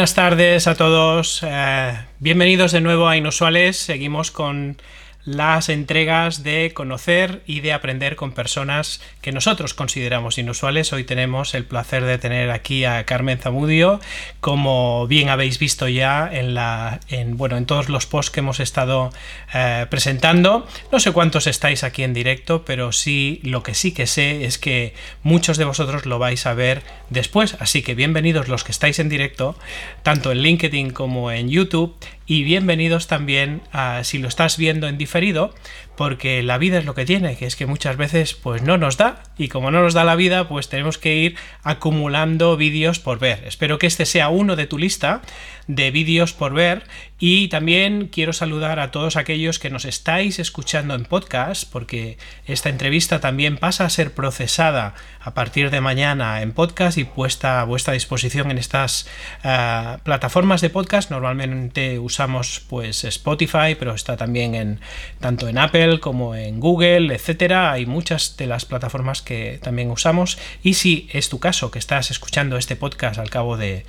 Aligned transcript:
Buenas 0.00 0.14
tardes 0.14 0.66
a 0.66 0.76
todos. 0.76 1.42
Eh, 1.46 1.92
bienvenidos 2.20 2.72
de 2.72 2.80
nuevo 2.80 3.06
a 3.06 3.18
Inusuales. 3.18 3.76
Seguimos 3.76 4.30
con 4.30 4.78
las 5.24 5.68
entregas 5.68 6.42
de 6.42 6.72
conocer 6.72 7.42
y 7.46 7.60
de 7.60 7.72
aprender 7.72 8.16
con 8.16 8.32
personas 8.32 9.00
que 9.20 9.32
nosotros 9.32 9.74
consideramos 9.74 10.38
inusuales. 10.38 10.92
Hoy 10.92 11.04
tenemos 11.04 11.54
el 11.54 11.64
placer 11.64 12.04
de 12.04 12.18
tener 12.18 12.50
aquí 12.50 12.84
a 12.84 13.04
Carmen 13.04 13.38
Zamudio, 13.38 14.00
como 14.40 15.06
bien 15.06 15.28
habéis 15.28 15.58
visto 15.58 15.88
ya 15.88 16.28
en 16.32 16.54
la 16.54 17.00
en 17.08 17.36
bueno 17.36 17.56
en 17.56 17.66
todos 17.66 17.88
los 17.88 18.06
posts 18.06 18.30
que 18.30 18.40
hemos 18.40 18.60
estado 18.60 19.10
eh, 19.52 19.86
presentando. 19.90 20.66
No 20.90 21.00
sé 21.00 21.12
cuántos 21.12 21.46
estáis 21.46 21.84
aquí 21.84 22.02
en 22.02 22.14
directo, 22.14 22.64
pero 22.64 22.92
sí 22.92 23.40
lo 23.42 23.62
que 23.62 23.74
sí 23.74 23.92
que 23.92 24.06
sé 24.06 24.44
es 24.44 24.58
que 24.58 24.94
muchos 25.22 25.58
de 25.58 25.64
vosotros 25.64 26.06
lo 26.06 26.18
vais 26.18 26.46
a 26.46 26.54
ver 26.54 26.82
después. 27.10 27.56
Así 27.60 27.82
que 27.82 27.94
bienvenidos 27.94 28.48
los 28.48 28.64
que 28.64 28.72
estáis 28.72 28.98
en 28.98 29.10
directo, 29.10 29.56
tanto 30.02 30.32
en 30.32 30.38
LinkedIn 30.38 30.90
como 30.90 31.30
en 31.30 31.50
YouTube 31.50 31.96
y 32.30 32.44
bienvenidos 32.44 33.08
también 33.08 33.60
a 33.72 34.04
si 34.04 34.18
lo 34.18 34.28
estás 34.28 34.56
viendo 34.56 34.86
en 34.86 34.96
diferido, 34.96 35.52
porque 35.96 36.42
la 36.44 36.58
vida 36.58 36.78
es 36.78 36.84
lo 36.84 36.94
que 36.94 37.04
tiene, 37.04 37.36
que 37.36 37.44
es 37.44 37.56
que 37.56 37.66
muchas 37.66 37.96
veces 37.96 38.34
pues 38.34 38.62
no 38.62 38.78
nos 38.78 38.96
da 38.96 39.22
y 39.36 39.48
como 39.48 39.72
no 39.72 39.82
nos 39.82 39.94
da 39.94 40.04
la 40.04 40.14
vida 40.14 40.48
pues 40.48 40.68
tenemos 40.68 40.96
que 40.96 41.16
ir 41.16 41.36
acumulando 41.64 42.56
vídeos 42.56 43.00
por 43.00 43.18
ver. 43.18 43.42
Espero 43.46 43.80
que 43.80 43.88
este 43.88 44.06
sea 44.06 44.28
uno 44.28 44.54
de 44.54 44.66
tu 44.66 44.78
lista 44.78 45.22
de 45.66 45.90
vídeos 45.90 46.32
por 46.32 46.54
ver 46.54 46.84
y 47.18 47.48
también 47.48 48.08
quiero 48.08 48.32
saludar 48.32 48.80
a 48.80 48.90
todos 48.90 49.16
aquellos 49.16 49.58
que 49.58 49.68
nos 49.68 49.84
estáis 49.84 50.38
escuchando 50.38 50.94
en 50.94 51.04
podcast 51.04 51.70
porque 51.70 52.16
esta 52.46 52.70
entrevista 52.70 53.20
también 53.20 53.58
pasa 53.58 53.84
a 53.84 53.90
ser 53.90 54.14
procesada 54.14 54.94
a 55.20 55.34
partir 55.34 55.70
de 55.70 55.82
mañana 55.82 56.40
en 56.40 56.52
podcast 56.52 56.96
y 56.96 57.04
puesta 57.04 57.60
a 57.60 57.64
vuestra 57.64 57.92
disposición 57.92 58.50
en 58.50 58.56
estas 58.56 59.06
uh, 59.44 59.98
plataformas 60.02 60.62
de 60.62 60.70
podcast. 60.70 61.10
Normalmente 61.10 61.98
usamos 62.20 62.60
pues 62.68 63.04
Spotify, 63.04 63.76
pero 63.78 63.94
está 63.94 64.14
también 64.18 64.54
en 64.54 64.80
tanto 65.20 65.48
en 65.48 65.56
Apple 65.56 66.00
como 66.00 66.34
en 66.34 66.60
Google, 66.60 67.14
etcétera. 67.14 67.72
Hay 67.72 67.86
muchas 67.86 68.36
de 68.36 68.46
las 68.46 68.66
plataformas 68.66 69.22
que 69.22 69.58
también 69.62 69.90
usamos 69.90 70.36
y 70.62 70.74
si 70.74 71.08
es 71.14 71.30
tu 71.30 71.38
caso 71.38 71.70
que 71.70 71.78
estás 71.78 72.10
escuchando 72.10 72.58
este 72.58 72.76
podcast 72.76 73.18
al 73.18 73.30
cabo 73.30 73.56
de 73.56 73.86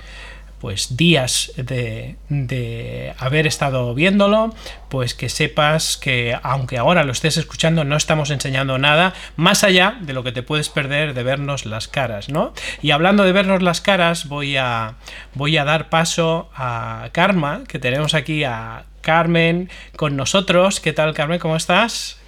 pues 0.62 0.96
días 0.96 1.52
de, 1.56 2.14
de, 2.28 3.14
haber 3.18 3.48
estado 3.48 3.96
viéndolo, 3.96 4.54
pues 4.90 5.12
que 5.12 5.28
sepas 5.28 5.96
que 5.96 6.38
aunque 6.40 6.78
ahora 6.78 7.02
lo 7.02 7.10
estés 7.10 7.36
escuchando 7.36 7.82
no 7.82 7.96
estamos 7.96 8.30
enseñando 8.30 8.78
nada 8.78 9.12
más 9.34 9.64
allá 9.64 9.98
de 10.02 10.12
lo 10.12 10.22
que 10.22 10.30
te 10.30 10.44
puedes 10.44 10.68
perder 10.68 11.14
de 11.14 11.24
vernos 11.24 11.66
las 11.66 11.88
caras, 11.88 12.28
¿no? 12.28 12.54
Y 12.80 12.92
hablando 12.92 13.24
de 13.24 13.32
vernos 13.32 13.60
las 13.60 13.80
caras, 13.80 14.28
voy 14.28 14.56
a 14.56 14.94
voy 15.34 15.56
a 15.56 15.64
dar 15.64 15.88
paso 15.88 16.48
a 16.54 17.08
Karma, 17.10 17.64
que 17.66 17.80
tenemos 17.80 18.14
aquí 18.14 18.44
a 18.44 18.84
Carmen 19.00 19.68
con 19.96 20.14
nosotros. 20.14 20.78
¿Qué 20.78 20.92
tal, 20.92 21.12
Carmen? 21.12 21.40
¿Cómo 21.40 21.56
estás? 21.56 22.21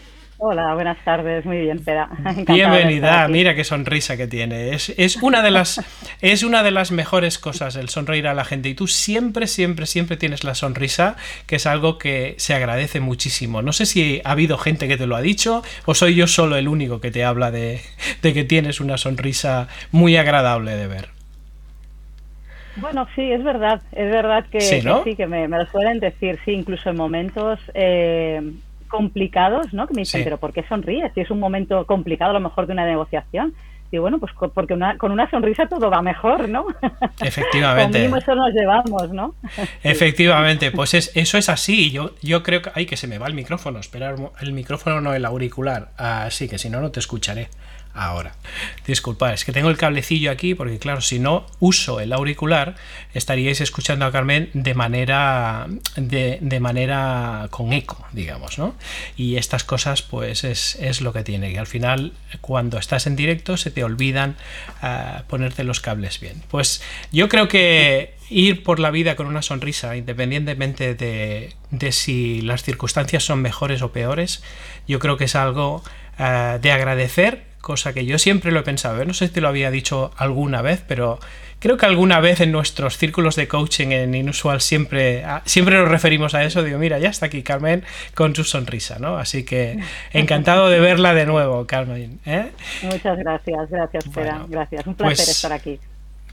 Hola, 0.47 0.75
buenas 0.75 1.03
tardes, 1.06 1.47
muy 1.47 1.56
bien, 1.56 1.83
Pera. 1.83 2.06
Bienvenida, 2.47 3.27
mira 3.28 3.55
qué 3.55 3.65
sonrisa 3.65 4.19
que 4.19 4.27
tiene. 4.27 4.75
Es, 4.75 4.91
es, 4.99 5.16
una 5.22 5.41
de 5.41 5.50
las, 5.50 5.82
es 6.21 6.43
una 6.43 6.62
de 6.62 6.71
las 6.71 6.93
mejores 6.93 7.38
cosas 7.38 7.77
el 7.77 7.88
sonreír 7.88 8.28
a 8.28 8.34
la 8.34 8.44
gente 8.44 8.69
y 8.69 8.75
tú 8.75 8.87
siempre, 8.87 9.47
siempre, 9.47 9.87
siempre 9.87 10.19
tienes 10.19 10.44
la 10.44 10.55
sonrisa, 10.55 11.16
que 11.47 11.56
es 11.56 11.65
algo 11.65 11.97
que 11.97 12.34
se 12.37 12.53
agradece 12.53 13.00
muchísimo. 13.00 13.62
No 13.62 13.72
sé 13.72 13.87
si 13.87 14.21
ha 14.22 14.32
habido 14.32 14.59
gente 14.59 14.87
que 14.87 14.99
te 14.99 15.06
lo 15.06 15.16
ha 15.16 15.22
dicho 15.22 15.62
o 15.87 15.94
soy 15.94 16.15
yo 16.15 16.27
solo 16.27 16.56
el 16.56 16.69
único 16.69 17.00
que 17.00 17.11
te 17.11 17.25
habla 17.25 17.50
de, 17.50 17.81
de 18.21 18.34
que 18.34 18.44
tienes 18.44 18.81
una 18.81 18.99
sonrisa 18.99 19.69
muy 19.93 20.19
agradable 20.19 20.76
de 20.76 20.88
ver. 20.88 21.09
Bueno, 22.76 23.09
sí, 23.15 23.32
es 23.32 23.43
verdad, 23.43 23.81
es 23.93 24.11
verdad 24.11 24.44
que 24.50 24.61
sí, 24.61 24.82
¿no? 24.82 25.05
que, 25.05 25.12
sí, 25.12 25.16
que 25.16 25.26
me, 25.26 25.49
me, 25.49 25.56
lo 25.56 25.66
suelen 25.71 26.00
decir, 26.00 26.38
sí, 26.44 26.50
incluso 26.50 26.91
en 26.91 26.97
momentos... 26.97 27.59
Eh, 27.72 28.43
complicados, 28.94 29.75
¿no? 29.75 29.88
Que 29.88 29.94
me 29.94 30.03
dicen, 30.03 30.21
sí. 30.21 30.25
pero 30.25 30.38
¿por 30.38 30.53
qué 30.53 30.62
sonríes? 30.69 31.12
Si 31.15 31.21
es 31.21 31.31
un 31.31 31.41
momento 31.41 31.84
complicado 31.84 32.31
a 32.31 32.34
lo 32.34 32.41
mejor 32.41 32.69
de 32.69 32.75
una 32.75 32.87
negociación. 32.87 33.53
Y 33.91 33.99
bueno, 33.99 34.19
pues 34.19 34.32
porque 34.55 34.72
una, 34.72 34.97
con 34.99 35.10
una 35.10 35.28
sonrisa 35.31 35.66
todo 35.66 35.91
va 35.91 36.00
mejor, 36.00 36.49
¿no? 36.49 36.66
Efectivamente. 37.21 38.05
Eso 38.05 38.34
nos 38.37 38.53
llevamos, 38.53 39.10
¿no? 39.10 39.34
Efectivamente, 39.82 40.71
pues 40.71 40.94
es, 40.94 41.10
eso 41.16 41.38
es 41.38 41.49
así. 41.49 41.91
Yo, 41.91 42.12
yo 42.22 42.44
creo 42.44 42.62
que... 42.62 42.71
Ay, 42.75 42.87
que 42.87 42.97
se 42.97 43.09
me 43.09 43.19
va 43.19 43.27
el 43.27 43.34
micrófono. 43.34 43.81
Esperar 43.81 44.15
el 44.41 44.53
micrófono, 44.53 45.00
no 45.00 45.12
el 45.12 45.25
auricular. 45.25 45.88
Así 45.97 46.49
que 46.49 46.59
si 46.59 46.71
no, 46.71 46.81
no 46.81 46.93
te 46.93 47.00
escucharé 47.00 47.49
ahora. 47.94 48.34
Disculpad, 48.87 49.32
es 49.34 49.44
que 49.44 49.53
tengo 49.53 49.71
el 49.71 49.77
cablecillo 49.77 50.31
aquí 50.31 50.55
porque 50.55 50.78
claro, 50.78 51.00
si 51.00 51.19
no 51.19 51.47
uso 51.60 52.00
el 52.00 52.12
auricular, 52.12 52.75
estaríais 53.15 53.60
escuchando 53.60 54.05
a 54.05 54.12
Carmen 54.12 54.50
de 54.53 54.75
manera 54.75 55.66
de, 55.97 56.38
de 56.41 56.60
manera 56.60 57.47
con 57.50 57.72
eco, 57.72 58.05
digamos, 58.12 58.59
¿no? 58.59 58.75
Y 59.16 59.37
estas 59.37 59.65
cosas 59.65 60.03
pues 60.03 60.44
es, 60.44 60.77
es, 60.81 61.00
lo 61.00 61.12
que 61.12 61.22
tiene, 61.22 61.53
que 61.53 61.59
al 61.59 61.66
final 61.66 62.12
cuando 62.41 62.78
estás 62.78 63.06
en 63.06 63.16
directo 63.16 63.56
se 63.56 63.71
te 63.71 63.84
olvidan 63.84 64.37
uh, 64.82 65.22
ponerte 65.28 65.65
los 65.65 65.81
cables 65.81 66.21
bien. 66.21 66.43
Pues 66.50 66.82
yo 67.12 67.28
creo 67.28 67.49
que 67.49 68.15
ir 68.28 68.62
por 68.62 68.81
la 68.81 68.91
vida 68.91 69.16
con 69.16 69.26
una 69.26 69.43
sonrisa, 69.43 69.97
independientemente 69.97 70.94
de, 70.94 71.55
de 71.71 71.93
si 71.93 72.41
las 72.41 72.65
circunstancias 72.65 73.25
son 73.25 73.41
mejores 73.41 73.82
o 73.82 73.93
peores, 73.93 74.43
yo 74.88 74.99
creo 74.99 75.16
que 75.16 75.25
es 75.25 75.37
algo 75.37 75.82
uh, 76.19 76.59
de 76.59 76.72
agradecer 76.72 77.53
cosa 77.64 77.94
que 77.94 78.04
yo 78.04 78.19
siempre 78.19 78.52
lo 78.52 78.60
he 78.60 78.62
pensado, 78.62 79.00
¿eh? 79.00 79.06
no 79.06 79.14
sé 79.14 79.26
si 79.26 79.32
te 79.32 79.41
lo 79.41 79.48
había 79.48 79.70
dicho 79.70 80.12
alguna 80.19 80.60
vez, 80.60 80.84
pero 80.86 81.19
creo 81.58 81.78
que 81.78 81.86
alguna 81.86 82.20
vez 82.20 82.41
en 82.41 82.52
nuestros 82.52 82.98
círculos 82.98 83.36
de 83.36 83.48
coaching 83.48 83.88
en 83.88 84.14
Inusual 84.14 84.60
siempre, 84.60 85.25
siempre 85.47 85.78
nos 85.78 85.88
referimos 85.88 86.34
a 86.34 86.44
eso, 86.44 86.62
digo, 86.62 86.78
mira, 86.78 86.98
ya 86.98 87.08
está 87.08 87.26
aquí 87.26 87.42
Carmen 87.42 87.82
con 88.14 88.36
su 88.36 88.44
sonrisa, 88.44 88.98
¿no? 88.98 89.16
Así 89.16 89.44
que 89.44 89.80
encantado 90.12 90.69
de 90.69 90.78
verla 90.78 91.14
de 91.14 91.25
nuevo, 91.25 91.66
Carmen. 91.66 92.20
¿eh? 92.26 92.50
Muchas 92.82 93.19
gracias, 93.19 93.70
gracias, 93.70 94.04
Pera, 94.08 94.32
bueno, 94.32 94.46
gracias, 94.50 94.86
un 94.86 94.94
placer 94.94 95.16
pues, 95.16 95.28
estar 95.28 95.52
aquí. 95.52 95.81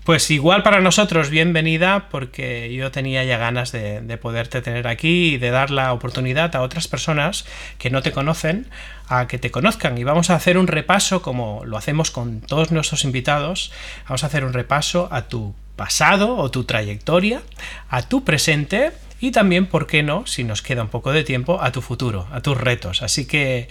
Pues 0.03 0.31
igual 0.31 0.63
para 0.63 0.81
nosotros, 0.81 1.29
bienvenida, 1.29 2.07
porque 2.09 2.73
yo 2.73 2.89
tenía 2.89 3.23
ya 3.23 3.38
ganas 3.38 3.72
de, 3.72 4.01
de, 4.01 4.17
poderte 4.17 4.63
tener 4.63 4.88
aquí 4.88 5.35
y 5.35 5.38
de 5.38 5.51
dar 5.51 5.69
la 5.69 5.94
oportunidad 5.94 6.56
a 6.56 6.62
otras 6.62 6.88
personas 6.88 7.45
que 7.78 7.91
no 7.91 8.01
te 8.01 8.11
conocen 8.11 8.67
a 9.07 9.28
que 9.28 9.38
te 9.38 9.51
conozcan. 9.51 9.97
Y 10.00 10.03
vamos 10.03 10.31
a 10.31 10.35
hacer 10.35 10.57
un 10.57 10.66
repaso, 10.66 11.22
como 11.22 11.63
lo 11.66 11.78
hacemos 11.78 12.09
con 12.09 12.41
todos 12.41 12.72
nuestros 12.72 13.03
invitados, 13.03 13.72
vamos 14.06 14.23
a 14.23 14.28
hacer 14.28 14.44
un 14.44 14.53
repaso 14.53 15.07
a 15.11 15.28
tu 15.28 15.53
pasado 15.75 16.35
o 16.35 16.50
tu 16.50 16.63
trayectoria, 16.63 17.44
a 17.90 18.01
tu 18.01 18.23
presente 18.23 18.94
y 19.19 19.29
también, 19.29 19.67
¿por 19.67 19.85
qué 19.85 20.01
no, 20.01 20.25
si 20.25 20.44
nos 20.44 20.63
queda 20.63 20.81
un 20.81 20.90
poco 20.90 21.11
de 21.11 21.23
tiempo, 21.23 21.61
a 21.61 21.72
tu 21.72 21.81
futuro, 21.81 22.28
a 22.31 22.41
tus 22.41 22.57
retos. 22.57 23.03
Así 23.03 23.28
que, 23.28 23.67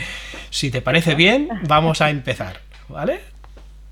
si 0.50 0.70
te 0.70 0.80
parece 0.80 1.16
bien, 1.16 1.48
vamos 1.66 2.00
a 2.00 2.10
empezar, 2.10 2.60
¿vale? 2.88 3.20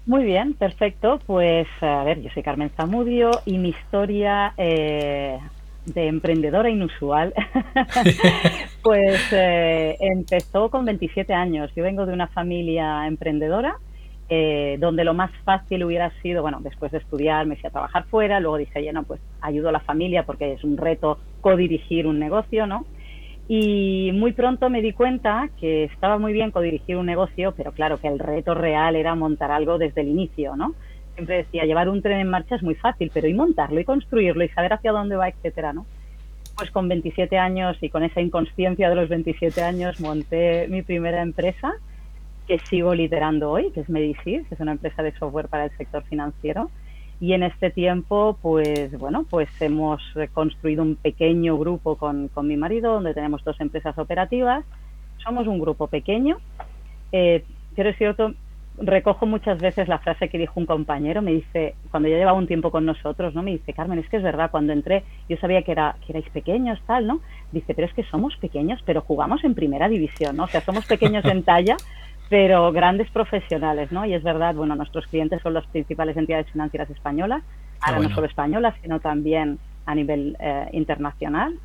Muy 0.08 0.24
bien, 0.24 0.54
perfecto. 0.54 1.20
Pues 1.26 1.68
a 1.82 2.02
ver, 2.02 2.22
yo 2.22 2.30
soy 2.30 2.42
Carmen 2.42 2.70
Zamudio 2.70 3.30
y 3.44 3.58
mi 3.58 3.68
historia 3.68 4.54
eh, 4.56 5.38
de 5.84 6.06
emprendedora 6.06 6.70
inusual, 6.70 7.34
pues 8.82 9.20
eh, 9.32 9.98
empezó 10.00 10.70
con 10.70 10.86
27 10.86 11.34
años. 11.34 11.70
Yo 11.76 11.84
vengo 11.84 12.06
de 12.06 12.14
una 12.14 12.26
familia 12.28 13.06
emprendedora, 13.06 13.76
eh, 14.30 14.78
donde 14.80 15.04
lo 15.04 15.12
más 15.12 15.30
fácil 15.44 15.84
hubiera 15.84 16.10
sido, 16.22 16.40
bueno, 16.40 16.60
después 16.62 16.90
de 16.90 16.98
estudiar 16.98 17.44
me 17.44 17.56
fui 17.56 17.68
a 17.68 17.72
trabajar 17.72 18.06
fuera, 18.06 18.40
luego 18.40 18.56
dije, 18.56 18.82
bueno, 18.82 19.02
pues 19.02 19.20
ayudo 19.42 19.68
a 19.68 19.72
la 19.72 19.80
familia 19.80 20.22
porque 20.22 20.54
es 20.54 20.64
un 20.64 20.78
reto 20.78 21.18
codirigir 21.42 22.06
un 22.06 22.18
negocio, 22.18 22.66
¿no? 22.66 22.86
Y 23.50 24.10
muy 24.12 24.32
pronto 24.32 24.68
me 24.68 24.82
di 24.82 24.92
cuenta 24.92 25.48
que 25.58 25.84
estaba 25.84 26.18
muy 26.18 26.34
bien 26.34 26.50
codirigir 26.50 26.98
un 26.98 27.06
negocio, 27.06 27.54
pero 27.56 27.72
claro 27.72 27.98
que 27.98 28.06
el 28.06 28.18
reto 28.18 28.52
real 28.54 28.94
era 28.94 29.14
montar 29.14 29.50
algo 29.50 29.78
desde 29.78 30.02
el 30.02 30.08
inicio, 30.08 30.54
¿no? 30.54 30.74
Siempre 31.14 31.38
decía, 31.38 31.64
llevar 31.64 31.88
un 31.88 32.02
tren 32.02 32.20
en 32.20 32.28
marcha 32.28 32.56
es 32.56 32.62
muy 32.62 32.74
fácil, 32.74 33.10
pero 33.12 33.26
y 33.26 33.32
montarlo 33.32 33.80
y 33.80 33.84
construirlo 33.84 34.44
y 34.44 34.50
saber 34.50 34.74
hacia 34.74 34.92
dónde 34.92 35.16
va, 35.16 35.28
etcétera, 35.28 35.72
¿no? 35.72 35.86
Pues 36.58 36.70
con 36.70 36.88
27 36.88 37.38
años 37.38 37.78
y 37.80 37.88
con 37.88 38.04
esa 38.04 38.20
inconsciencia 38.20 38.90
de 38.90 38.94
los 38.94 39.08
27 39.08 39.62
años 39.62 39.98
monté 39.98 40.68
mi 40.68 40.82
primera 40.82 41.22
empresa 41.22 41.72
que 42.46 42.58
sigo 42.58 42.94
liderando 42.94 43.50
hoy, 43.50 43.70
que 43.72 43.80
es 43.80 43.88
Medisys, 43.88 44.46
que 44.46 44.54
es 44.54 44.60
una 44.60 44.72
empresa 44.72 45.02
de 45.02 45.12
software 45.12 45.48
para 45.48 45.64
el 45.64 45.70
sector 45.78 46.02
financiero 46.04 46.70
y 47.20 47.32
en 47.32 47.42
este 47.42 47.70
tiempo, 47.70 48.38
pues 48.40 48.96
bueno, 48.98 49.26
pues 49.28 49.48
hemos 49.60 50.02
construido 50.32 50.82
un 50.82 50.96
pequeño 50.96 51.58
grupo 51.58 51.96
con, 51.96 52.28
con 52.28 52.46
mi 52.46 52.56
marido, 52.56 52.94
donde 52.94 53.14
tenemos 53.14 53.42
dos 53.44 53.60
empresas 53.60 53.98
operativas. 53.98 54.64
Somos 55.24 55.46
un 55.48 55.58
grupo 55.58 55.88
pequeño, 55.88 56.38
eh, 57.10 57.44
pero 57.74 57.90
es 57.90 57.98
cierto, 57.98 58.34
recojo 58.80 59.26
muchas 59.26 59.58
veces 59.58 59.88
la 59.88 59.98
frase 59.98 60.28
que 60.28 60.38
dijo 60.38 60.60
un 60.60 60.66
compañero, 60.66 61.22
me 61.22 61.32
dice, 61.32 61.74
cuando 61.90 62.08
ya 62.08 62.16
llevaba 62.16 62.38
un 62.38 62.46
tiempo 62.46 62.70
con 62.70 62.84
nosotros, 62.84 63.34
¿no? 63.34 63.42
Me 63.42 63.52
dice, 63.52 63.72
Carmen, 63.72 63.98
es 63.98 64.08
que 64.08 64.18
es 64.18 64.22
verdad, 64.22 64.50
cuando 64.50 64.72
entré, 64.72 65.02
yo 65.28 65.36
sabía 65.38 65.62
que, 65.62 65.72
era, 65.72 65.96
que 66.06 66.12
erais 66.12 66.28
pequeños, 66.30 66.80
tal, 66.86 67.06
¿no? 67.06 67.20
Dice, 67.50 67.74
pero 67.74 67.86
es 67.86 67.94
que 67.94 68.04
somos 68.04 68.36
pequeños, 68.36 68.80
pero 68.84 69.00
jugamos 69.00 69.42
en 69.44 69.54
primera 69.54 69.88
división, 69.88 70.36
¿no? 70.36 70.44
O 70.44 70.48
sea, 70.48 70.60
somos 70.60 70.86
pequeños 70.86 71.24
en 71.24 71.42
talla, 71.42 71.76
pero 72.28 72.70
grandes 72.72 73.10
profesionales, 73.10 73.90
¿no? 73.90 74.04
Y 74.04 74.14
es 74.14 74.22
verdad, 74.22 74.54
bueno, 74.54 74.74
nuestros 74.74 75.06
clientes 75.06 75.40
son 75.42 75.54
las 75.54 75.66
principales 75.66 76.16
entidades 76.16 76.50
financieras 76.50 76.90
españolas, 76.90 77.42
ahora 77.80 78.00
no 78.00 78.14
solo 78.14 78.26
españolas, 78.26 78.74
sino 78.82 79.00
también 79.00 79.58
a 79.86 79.94
nivel 79.94 80.36
eh, 80.40 80.68
internacional 80.72 81.58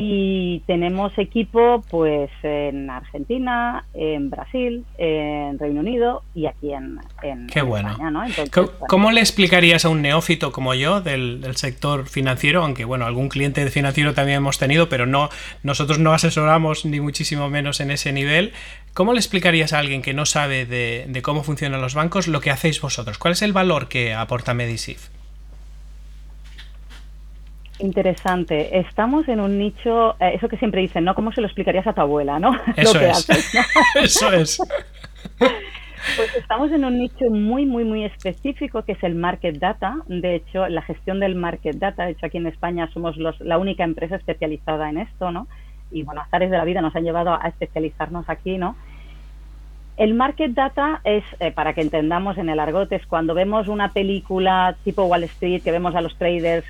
y 0.00 0.60
tenemos 0.60 1.12
equipo 1.18 1.82
pues 1.90 2.30
en 2.44 2.88
Argentina, 2.88 3.84
en 3.94 4.30
Brasil, 4.30 4.84
en 4.96 5.58
Reino 5.58 5.80
Unido 5.80 6.22
y 6.36 6.46
aquí 6.46 6.72
en, 6.72 7.00
en 7.20 7.48
Qué 7.48 7.62
bueno. 7.62 7.98
¿Cómo, 8.88 9.10
le 9.10 9.18
explicarías 9.18 9.84
a 9.84 9.88
un 9.88 10.00
neófito 10.00 10.52
como 10.52 10.74
yo 10.74 11.00
del, 11.00 11.44
sector 11.56 12.06
financiero? 12.06 12.62
Aunque 12.62 12.84
bueno, 12.84 13.06
algún 13.06 13.28
cliente 13.28 13.68
financiero 13.70 14.14
también 14.14 14.36
hemos 14.36 14.58
tenido, 14.58 14.88
pero 14.88 15.04
no 15.04 15.30
nosotros 15.64 15.98
no 15.98 16.12
asesoramos 16.12 16.84
ni 16.84 17.00
muchísimo 17.00 17.50
menos 17.50 17.80
en 17.80 17.90
ese 17.90 18.12
nivel. 18.12 18.52
¿Cómo 18.94 19.14
le 19.14 19.18
explicarías 19.18 19.72
a 19.72 19.80
alguien 19.80 20.02
que 20.02 20.14
no 20.14 20.26
sabe 20.26 20.64
de, 20.64 21.06
de 21.08 21.22
cómo 21.22 21.42
funcionan 21.42 21.80
los 21.80 21.94
bancos 21.94 22.28
lo 22.28 22.40
que 22.40 22.52
hacéis 22.52 22.80
vosotros? 22.80 23.18
¿Cuál 23.18 23.32
es 23.32 23.42
el 23.42 23.52
valor 23.52 23.88
que 23.88 24.14
aporta 24.14 24.54
Medisif? 24.54 25.08
Interesante. 27.78 28.78
Estamos 28.78 29.28
en 29.28 29.40
un 29.40 29.58
nicho, 29.58 30.16
eh, 30.20 30.32
eso 30.34 30.48
que 30.48 30.56
siempre 30.56 30.80
dicen, 30.80 31.04
¿no? 31.04 31.14
¿Cómo 31.14 31.32
se 31.32 31.40
lo 31.40 31.46
explicarías 31.46 31.86
a 31.86 31.92
tu 31.92 32.00
abuela, 32.00 32.38
no? 32.38 32.50
Eso 32.76 33.00
es. 33.00 33.28
eso 33.94 34.32
es. 34.32 34.58
Pues 36.16 36.34
estamos 36.36 36.72
en 36.72 36.84
un 36.84 36.98
nicho 36.98 37.28
muy, 37.28 37.66
muy, 37.66 37.84
muy 37.84 38.04
específico 38.04 38.82
que 38.82 38.92
es 38.92 39.02
el 39.02 39.14
market 39.14 39.58
data. 39.58 39.96
De 40.06 40.36
hecho, 40.36 40.66
la 40.68 40.80
gestión 40.82 41.20
del 41.20 41.34
market 41.34 41.76
data, 41.76 42.04
de 42.04 42.12
hecho 42.12 42.26
aquí 42.26 42.38
en 42.38 42.46
España 42.46 42.88
somos 42.94 43.16
los, 43.18 43.38
la 43.40 43.58
única 43.58 43.84
empresa 43.84 44.16
especializada 44.16 44.88
en 44.88 44.98
esto, 44.98 45.30
¿no? 45.32 45.48
Y 45.90 46.04
bueno, 46.04 46.22
azares 46.22 46.50
de 46.50 46.56
la 46.56 46.64
vida 46.64 46.80
nos 46.80 46.94
han 46.96 47.04
llevado 47.04 47.34
a 47.34 47.48
especializarnos 47.48 48.28
aquí, 48.28 48.56
¿no? 48.56 48.76
El 49.98 50.14
market 50.14 50.52
data 50.52 51.00
es, 51.02 51.24
eh, 51.40 51.50
para 51.50 51.74
que 51.74 51.80
entendamos 51.80 52.38
en 52.38 52.48
el 52.48 52.60
argot, 52.60 52.92
es 52.92 53.04
cuando 53.08 53.34
vemos 53.34 53.66
una 53.66 53.88
película 53.88 54.76
tipo 54.84 55.02
Wall 55.02 55.24
Street, 55.24 55.60
que 55.60 55.72
vemos 55.72 55.96
a 55.96 56.00
los 56.00 56.14
traders 56.16 56.64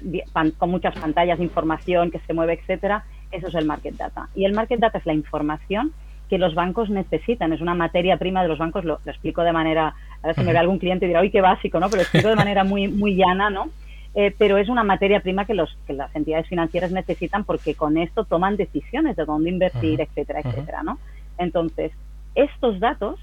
con 0.57 0.71
muchas 0.71 0.99
pantallas 0.99 1.37
de 1.37 1.45
información 1.45 2.11
que 2.11 2.21
se 2.21 2.33
mueve, 2.33 2.55
etcétera, 2.55 3.05
eso 3.31 3.49
es 3.49 3.55
el 3.55 3.67
market 3.67 3.97
data. 3.97 4.31
Y 4.35 4.47
el 4.47 4.55
market 4.55 4.81
data 4.81 4.97
es 4.97 5.05
la 5.05 5.13
información 5.13 5.93
que 6.31 6.39
los 6.39 6.55
bancos 6.55 6.89
necesitan, 6.89 7.53
es 7.53 7.61
una 7.61 7.75
materia 7.75 8.17
prima 8.17 8.41
de 8.41 8.49
los 8.49 8.57
bancos, 8.57 8.87
lo, 8.87 8.99
explico 9.05 9.43
de 9.43 9.53
manera, 9.53 9.95
a 10.23 10.27
ver 10.27 10.35
si 10.35 10.41
me 10.41 10.53
ve 10.53 10.59
algún 10.59 10.79
cliente 10.79 11.05
y 11.05 11.09
dirá, 11.09 11.21
uy, 11.21 11.31
qué 11.31 11.43
básico, 11.43 11.79
¿no? 11.81 11.91
Pero 11.91 11.99
lo 11.99 12.03
explico 12.05 12.29
de 12.31 12.37
manera 12.37 12.65
muy, 12.65 12.89
muy 12.89 13.15
llana, 13.15 13.51
¿no? 13.51 13.69
Eh, 14.15 14.35
pero 14.39 14.57
es 14.57 14.71
una 14.71 14.85
materia 14.85 15.21
prima 15.21 15.45
que, 15.45 15.53
los, 15.53 15.77
que 15.87 15.93
las 15.93 16.17
entidades 16.17 16.49
financieras 16.49 16.93
necesitan 16.93 17.45
porque 17.45 17.75
con 17.75 17.99
esto 17.99 18.25
toman 18.25 18.57
decisiones 18.57 19.17
de 19.17 19.27
dónde 19.27 19.51
invertir, 19.51 20.01
etcétera, 20.01 20.41
etcétera, 20.41 20.83
¿no? 20.83 20.99
Entonces, 21.37 21.93
estos 22.39 22.79
datos 22.81 23.19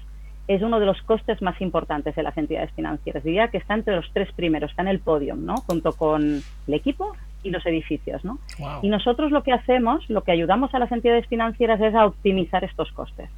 es 0.48 0.62
uno 0.62 0.78
de 0.78 0.86
los 0.86 1.00
costes 1.02 1.42
más 1.42 1.60
importantes 1.60 2.14
de 2.14 2.22
las 2.22 2.36
entidades 2.36 2.70
financieras. 2.72 3.24
Diría 3.24 3.48
que 3.48 3.58
está 3.58 3.74
entre 3.74 3.96
los 3.96 4.08
tres 4.12 4.30
primeros, 4.32 4.70
está 4.70 4.82
en 4.82 4.88
el 4.88 5.00
podio, 5.00 5.34
¿no? 5.34 5.56
Junto 5.56 5.92
con 5.92 6.42
el 6.68 6.74
equipo 6.74 7.16
y 7.42 7.50
los 7.50 7.64
edificios, 7.66 8.24
¿no? 8.24 8.38
Y 8.82 8.88
nosotros 8.88 9.32
lo 9.32 9.42
que 9.42 9.52
hacemos, 9.52 10.08
lo 10.08 10.22
que 10.22 10.32
ayudamos 10.32 10.72
a 10.74 10.78
las 10.78 10.92
entidades 10.92 11.26
financieras 11.26 11.80
es 11.80 11.94
a 11.94 12.06
optimizar 12.06 12.62
estos 12.62 12.92
costes, 12.92 13.28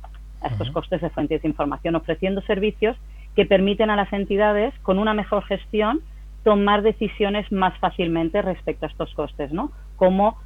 estos 0.44 0.70
costes 0.70 1.00
de 1.00 1.10
fuentes 1.10 1.42
de 1.42 1.48
información, 1.48 1.94
ofreciendo 1.94 2.42
servicios 2.42 2.96
que 3.34 3.46
permiten 3.46 3.88
a 3.88 3.96
las 3.96 4.12
entidades, 4.12 4.74
con 4.82 4.98
una 4.98 5.14
mejor 5.14 5.44
gestión, 5.44 6.00
tomar 6.44 6.82
decisiones 6.82 7.50
más 7.52 7.76
fácilmente 7.78 8.42
respecto 8.42 8.86
a 8.86 8.88
estos 8.88 9.14
costes, 9.14 9.52
¿no? 9.52 9.72
Como 9.96 10.36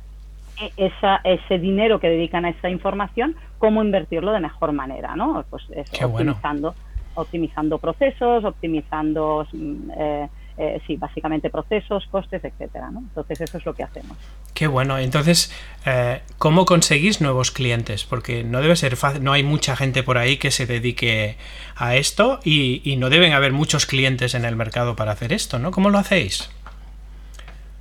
esa, 0.77 1.21
ese 1.25 1.59
dinero 1.59 2.01
que 2.01 2.09
dedican 2.09 2.45
a 2.45 2.51
esa 2.51 2.69
información, 2.69 3.37
cómo 3.59 3.83
invertirlo 3.83 4.33
de 4.33 4.41
mejor 4.41 4.73
manera, 4.73 5.17
¿no? 5.17 5.45
Pues 5.51 5.65
optimizando, 6.03 6.75
optimizando 7.15 7.79
procesos, 7.79 8.45
optimizando, 8.45 9.47
mm, 9.53 9.91
eh, 9.97 10.29
eh, 10.59 10.81
sí, 10.87 10.97
básicamente 10.97 11.49
procesos, 11.49 12.07
costes, 12.11 12.45
etcétera, 12.45 12.91
¿no? 12.91 13.01
Entonces 13.01 13.41
eso 13.41 13.59
es 13.59 13.65
lo 13.65 13.75
que 13.75 13.85
hacemos. 13.85 14.17
Qué 14.53 14.67
bueno. 14.67 14.99
Entonces, 14.99 15.51
eh, 15.87 16.21
¿cómo 16.39 16.67
conseguís 16.67 17.21
nuevos 17.21 17.51
clientes? 17.51 18.05
Porque 18.05 18.45
no 18.45 18.61
debe 18.61 18.77
ser 18.77 18.97
fácil, 18.97 19.25
no 19.25 19.33
hay 19.33 19.43
mucha 19.43 19.77
gente 19.77 20.03
por 20.03 20.19
ahí 20.19 20.37
que 20.37 20.51
se 20.51 20.67
dedique 20.67 21.37
a 21.77 21.97
esto 21.97 22.41
y, 22.45 22.83
y 22.85 22.97
no 22.97 23.09
deben 23.09 23.33
haber 23.33 23.53
muchos 23.53 23.87
clientes 23.87 24.35
en 24.35 24.45
el 24.45 24.57
mercado 24.57 24.95
para 24.95 25.13
hacer 25.13 25.33
esto, 25.33 25.59
¿no? 25.59 25.71
¿Cómo 25.71 25.89
lo 25.89 25.99
hacéis? 25.99 26.51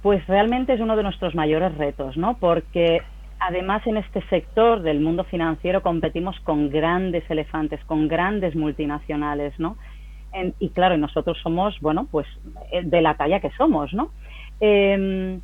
Pues 0.01 0.25
realmente 0.27 0.73
es 0.73 0.79
uno 0.79 0.95
de 0.95 1.03
nuestros 1.03 1.35
mayores 1.35 1.77
retos, 1.77 2.17
¿no? 2.17 2.37
Porque 2.37 3.01
además 3.39 3.85
en 3.85 3.97
este 3.97 4.21
sector 4.29 4.81
del 4.81 4.99
mundo 4.99 5.23
financiero 5.23 5.81
competimos 5.81 6.39
con 6.41 6.69
grandes 6.69 7.23
elefantes, 7.29 7.83
con 7.85 8.07
grandes 8.07 8.55
multinacionales, 8.55 9.59
¿no? 9.59 9.77
y 10.59 10.69
claro, 10.69 10.97
nosotros 10.97 11.37
somos, 11.43 11.77
bueno, 11.81 12.07
pues 12.09 12.25
eh, 12.71 12.83
de 12.83 13.01
la 13.01 13.15
talla 13.15 13.41
que 13.41 13.51
somos, 13.51 13.93
¿no? 13.93 14.11
Em, 14.61 15.41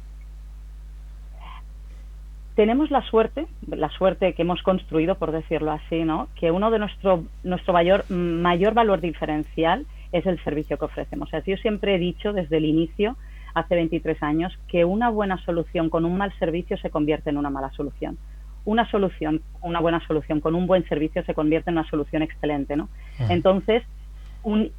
tenemos 2.55 2.89
la 2.89 3.01
suerte, 3.01 3.47
la 3.67 3.89
suerte 3.89 4.33
que 4.33 4.43
hemos 4.43 4.63
construido, 4.63 5.15
por 5.15 5.31
decirlo 5.31 5.71
así, 5.71 6.03
¿no? 6.03 6.27
Que 6.39 6.51
uno 6.51 6.71
de 6.71 6.79
nuestro, 6.79 7.23
nuestro 7.43 7.73
mayor, 7.73 8.09
mayor 8.09 8.73
valor 8.73 9.01
diferencial 9.01 9.85
es 10.11 10.25
el 10.25 10.41
servicio 10.43 10.77
que 10.77 10.85
ofrecemos. 10.85 11.27
O 11.27 11.31
sea, 11.31 11.43
yo 11.43 11.57
siempre 11.57 11.95
he 11.95 11.99
dicho 11.99 12.33
desde 12.33 12.57
el 12.57 12.65
inicio 12.65 13.17
hace 13.59 13.75
23 13.75 14.21
años 14.23 14.57
que 14.67 14.85
una 14.85 15.09
buena 15.09 15.37
solución 15.43 15.89
con 15.89 16.05
un 16.05 16.17
mal 16.17 16.31
servicio 16.39 16.77
se 16.77 16.89
convierte 16.89 17.29
en 17.29 17.37
una 17.37 17.49
mala 17.49 17.71
solución. 17.71 18.17
Una 18.65 18.89
solución, 18.91 19.41
una 19.61 19.79
buena 19.79 20.05
solución 20.05 20.41
con 20.41 20.53
un 20.53 20.67
buen 20.67 20.87
servicio 20.87 21.23
se 21.23 21.33
convierte 21.33 21.69
en 21.69 21.77
una 21.77 21.89
solución 21.89 22.21
excelente, 22.21 22.75
¿no? 22.75 22.89
Entonces, 23.29 23.83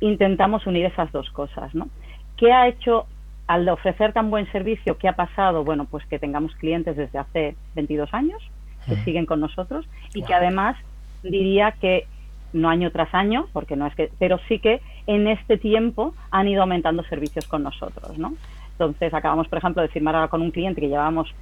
intentamos 0.01 0.67
unir 0.67 0.85
esas 0.85 1.11
dos 1.13 1.31
cosas, 1.31 1.75
¿no? 1.75 1.89
¿Qué 2.37 2.53
ha 2.53 2.69
hecho 2.69 3.07
al 3.47 3.69
ofrecer 3.69 4.13
tan 4.13 4.31
buen 4.31 4.51
servicio? 4.53 4.99
¿Qué 4.99 5.09
ha 5.09 5.17
pasado? 5.17 5.65
Bueno, 5.65 5.87
pues 5.87 6.05
que 6.07 6.19
tengamos 6.19 6.55
clientes 6.57 6.97
desde 6.97 7.19
hace 7.19 7.57
22 7.75 8.13
años 8.13 8.43
que 8.87 8.97
siguen 9.05 9.27
con 9.27 9.41
nosotros 9.41 9.87
y 10.15 10.23
que 10.23 10.33
además 10.33 10.77
diría 11.23 11.73
que 11.73 12.07
no 12.53 12.71
año 12.71 12.91
tras 12.91 13.13
año, 13.13 13.49
porque 13.53 13.77
no 13.77 13.87
es 13.87 13.95
que, 13.95 14.11
pero 14.19 14.39
sí 14.49 14.59
que 14.59 14.81
en 15.07 15.29
este 15.29 15.59
tiempo 15.59 16.15
han 16.31 16.49
ido 16.49 16.63
aumentando 16.63 17.03
servicios 17.05 17.47
con 17.47 17.63
nosotros, 17.63 18.19
¿no? 18.19 18.35
Entonces, 18.79 19.13
acabamos, 19.13 19.49
por 19.49 19.59
ejemplo, 19.59 19.83
de 19.83 19.89
firmar 19.89 20.15
ahora 20.15 20.29
con 20.29 20.41
un 20.41 20.53
cliente 20.53 20.81
que 20.81 20.89
llevábamos 20.89 21.35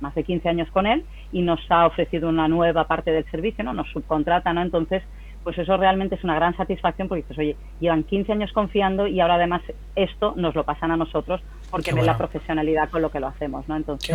más 0.00 0.14
de 0.14 0.24
15 0.24 0.46
años 0.46 0.70
con 0.70 0.86
él 0.86 1.06
y 1.32 1.40
nos 1.40 1.58
ha 1.70 1.86
ofrecido 1.86 2.28
una 2.28 2.48
nueva 2.48 2.84
parte 2.84 3.12
del 3.12 3.24
servicio, 3.30 3.64
¿no? 3.64 3.72
Nos 3.72 3.88
subcontrata, 3.92 4.52
¿no? 4.52 4.60
Entonces, 4.60 5.02
pues 5.42 5.56
eso 5.56 5.74
realmente 5.78 6.16
es 6.16 6.24
una 6.24 6.34
gran 6.34 6.54
satisfacción 6.54 7.08
porque 7.08 7.22
dices, 7.22 7.38
oye, 7.38 7.56
llevan 7.80 8.02
15 8.02 8.32
años 8.32 8.52
confiando 8.52 9.06
y 9.06 9.20
ahora 9.20 9.36
además 9.36 9.62
esto 9.94 10.34
nos 10.36 10.54
lo 10.54 10.64
pasan 10.64 10.90
a 10.90 10.98
nosotros 10.98 11.40
porque 11.70 11.94
ven 11.94 12.04
la 12.04 12.18
profesionalidad 12.18 12.90
con 12.90 13.00
lo 13.00 13.10
que 13.10 13.20
lo 13.20 13.28
hacemos, 13.28 13.66
¿no? 13.68 13.76
Entonces, 13.76 14.14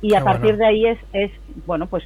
y 0.00 0.14
a 0.14 0.22
partir 0.22 0.56
de 0.56 0.66
ahí 0.66 0.86
es, 0.86 0.98
es 1.12 1.32
bueno, 1.66 1.86
pues 1.86 2.04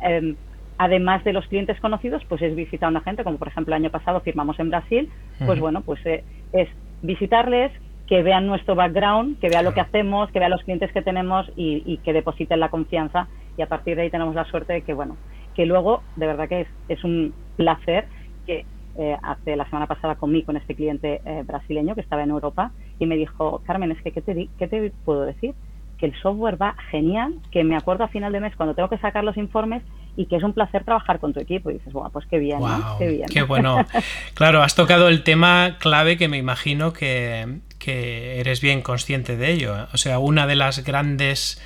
em, 0.00 0.36
además 0.78 1.24
de 1.24 1.34
los 1.34 1.46
clientes 1.46 1.78
conocidos, 1.80 2.22
pues 2.26 2.40
es 2.40 2.54
visitar 2.54 2.86
a 2.86 2.90
una 2.90 3.00
gente, 3.02 3.22
como 3.22 3.36
por 3.36 3.48
ejemplo 3.48 3.74
el 3.74 3.82
año 3.82 3.90
pasado 3.90 4.20
firmamos 4.20 4.58
en 4.60 4.70
Brasil, 4.70 5.10
pues 5.44 5.60
bueno, 5.60 5.82
pues 5.82 6.00
eh, 6.06 6.24
es 6.52 6.68
visitarles, 7.02 7.72
que 8.06 8.22
vean 8.22 8.46
nuestro 8.46 8.74
background, 8.74 9.38
que 9.38 9.48
vean 9.48 9.64
lo 9.64 9.74
que 9.74 9.80
hacemos, 9.80 10.30
que 10.30 10.38
vean 10.38 10.50
los 10.50 10.62
clientes 10.62 10.92
que 10.92 11.02
tenemos 11.02 11.50
y, 11.56 11.98
que 11.98 12.12
depositen 12.12 12.60
la 12.60 12.68
confianza 12.68 13.28
y 13.56 13.62
a 13.62 13.68
partir 13.68 13.96
de 13.96 14.02
ahí 14.02 14.10
tenemos 14.10 14.34
la 14.34 14.44
suerte 14.44 14.72
de 14.72 14.82
que, 14.82 14.94
bueno, 14.94 15.16
que 15.54 15.66
luego, 15.66 16.02
de 16.16 16.26
verdad 16.26 16.48
que 16.48 16.62
es, 16.62 16.68
es 16.88 17.04
un 17.04 17.34
placer 17.56 18.06
que 18.46 18.64
eh, 18.98 19.16
hace 19.22 19.56
la 19.56 19.64
semana 19.66 19.86
pasada 19.86 20.16
conmigo 20.16 20.46
con 20.46 20.56
este 20.56 20.74
cliente 20.74 21.22
eh, 21.24 21.42
brasileño 21.46 21.94
que 21.94 22.02
estaba 22.02 22.22
en 22.22 22.30
Europa 22.30 22.72
y 22.98 23.06
me 23.06 23.16
dijo, 23.16 23.62
Carmen, 23.66 23.92
es 23.92 24.02
que, 24.02 24.10
¿qué 24.10 24.20
te, 24.20 24.48
qué 24.58 24.68
te 24.68 24.92
puedo 25.04 25.22
decir? 25.22 25.54
Que 25.96 26.06
el 26.06 26.14
software 26.20 26.60
va 26.60 26.74
genial, 26.90 27.36
que 27.50 27.64
me 27.64 27.76
acuerdo 27.76 28.04
a 28.04 28.08
final 28.08 28.32
de 28.32 28.40
mes 28.40 28.54
cuando 28.56 28.74
tengo 28.74 28.88
que 28.88 28.98
sacar 28.98 29.24
los 29.24 29.36
informes 29.36 29.82
y 30.16 30.26
que 30.26 30.36
es 30.36 30.42
un 30.42 30.52
placer 30.52 30.84
trabajar 30.84 31.20
con 31.20 31.32
tu 31.32 31.40
equipo. 31.40 31.70
Y 31.70 31.74
dices, 31.74 31.92
bueno, 31.92 32.10
pues 32.10 32.26
qué 32.26 32.38
bien, 32.38 32.58
qué 32.98 33.08
bien. 33.08 33.26
Qué 33.32 33.42
bueno. 33.42 33.78
Claro, 34.34 34.62
has 34.62 34.74
tocado 34.74 35.08
el 35.08 35.22
tema 35.22 35.76
clave 35.78 36.16
que 36.18 36.28
me 36.28 36.36
imagino 36.36 36.92
que, 36.92 37.60
que 37.82 38.38
eres 38.38 38.60
bien 38.60 38.80
consciente 38.80 39.36
de 39.36 39.50
ello. 39.50 39.88
O 39.92 39.96
sea, 39.96 40.20
una 40.20 40.46
de 40.46 40.54
las 40.54 40.84
grandes 40.84 41.60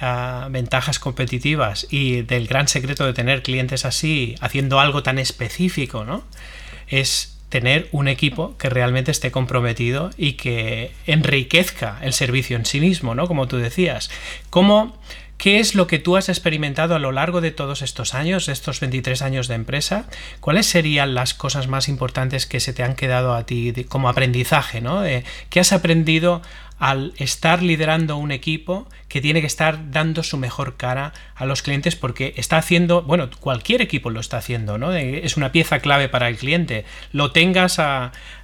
ah, 0.00 0.48
ventajas 0.50 0.98
competitivas 0.98 1.86
y 1.90 2.22
del 2.22 2.48
gran 2.48 2.66
secreto 2.66 3.06
de 3.06 3.12
tener 3.12 3.44
clientes 3.44 3.84
así, 3.84 4.34
haciendo 4.40 4.80
algo 4.80 5.04
tan 5.04 5.20
específico, 5.20 6.04
¿no? 6.04 6.24
Es 6.88 7.38
tener 7.50 7.88
un 7.92 8.08
equipo 8.08 8.56
que 8.58 8.68
realmente 8.68 9.12
esté 9.12 9.30
comprometido 9.30 10.10
y 10.16 10.32
que 10.32 10.90
enriquezca 11.06 11.98
el 12.02 12.14
servicio 12.14 12.56
en 12.56 12.66
sí 12.66 12.80
mismo, 12.80 13.14
¿no? 13.14 13.28
Como 13.28 13.46
tú 13.46 13.56
decías. 13.58 14.10
¿Cómo, 14.50 14.98
¿Qué 15.40 15.58
es 15.58 15.74
lo 15.74 15.86
que 15.86 15.98
tú 15.98 16.18
has 16.18 16.28
experimentado 16.28 16.94
a 16.94 16.98
lo 16.98 17.12
largo 17.12 17.40
de 17.40 17.50
todos 17.50 17.80
estos 17.80 18.12
años, 18.12 18.50
estos 18.50 18.78
23 18.78 19.22
años 19.22 19.48
de 19.48 19.54
empresa? 19.54 20.04
¿Cuáles 20.40 20.66
serían 20.66 21.14
las 21.14 21.32
cosas 21.32 21.66
más 21.66 21.88
importantes 21.88 22.44
que 22.44 22.60
se 22.60 22.74
te 22.74 22.82
han 22.82 22.94
quedado 22.94 23.32
a 23.32 23.46
ti 23.46 23.72
como 23.88 24.10
aprendizaje? 24.10 24.82
¿no? 24.82 25.02
¿Qué 25.48 25.60
has 25.60 25.72
aprendido 25.72 26.42
al 26.80 27.12
estar 27.18 27.62
liderando 27.62 28.16
un 28.16 28.32
equipo 28.32 28.88
que 29.08 29.20
tiene 29.20 29.40
que 29.40 29.46
estar 29.46 29.90
dando 29.90 30.22
su 30.22 30.38
mejor 30.38 30.76
cara 30.76 31.12
a 31.34 31.44
los 31.44 31.62
clientes 31.62 31.94
porque 31.94 32.32
está 32.36 32.56
haciendo, 32.56 33.02
bueno, 33.02 33.28
cualquier 33.38 33.82
equipo 33.82 34.08
lo 34.08 34.20
está 34.20 34.38
haciendo, 34.38 34.78
¿no? 34.78 34.92
Es 34.92 35.36
una 35.36 35.52
pieza 35.52 35.80
clave 35.80 36.08
para 36.08 36.28
el 36.28 36.36
cliente. 36.36 36.84
Lo 37.12 37.32
tengas 37.32 37.78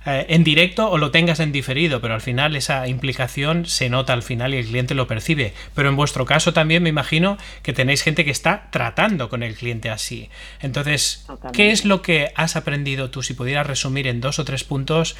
en 0.05 0.45
directo 0.45 0.91
o 0.91 0.99
lo 0.99 1.11
tengas 1.11 1.41
en 1.41 1.51
diferido, 1.51 2.01
pero 2.01 2.15
al 2.15 2.21
final 2.21 2.57
esa 2.57 2.87
implicación 2.89 3.67
se 3.67 3.89
nota 3.89 4.13
al 4.13 4.23
final 4.23 4.55
y 4.55 4.59
el 4.59 4.67
cliente 4.67 4.95
lo 4.95 5.07
percibe. 5.07 5.55
Pero 5.75 5.89
en 5.89 5.97
vuestro 5.97 6.27
caso 6.27 6.53
también 6.53 6.83
me 6.83 6.89
imagino 6.89 7.39
que 7.63 7.73
tenéis 7.73 8.03
gente 8.03 8.25
que 8.25 8.31
está 8.31 8.69
tratando 8.71 9.29
con 9.29 9.43
el 9.43 9.55
cliente 9.55 9.89
así. 9.89 10.29
Entonces, 10.61 11.27
¿qué 11.53 11.71
es 11.71 11.85
lo 11.85 12.03
que 12.03 12.33
has 12.35 12.57
aprendido 12.57 13.11
tú, 13.11 13.23
si 13.23 13.35
pudieras 13.35 13.67
resumir 13.67 14.07
en 14.07 14.21
dos 14.21 14.39
o 14.39 14.45
tres 14.45 14.65
puntos, 14.65 15.17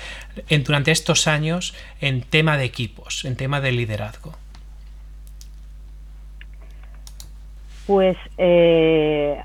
en, 0.49 0.65
durante 0.65 0.91
estos 0.91 1.27
años 1.27 1.75
en 2.01 2.23
tema 2.23 2.57
de 2.57 2.71
en 3.25 3.37
tema 3.37 3.61
de 3.61 3.73
liderazgo? 3.73 4.33
Pues 7.87 8.17
eh, 8.37 9.41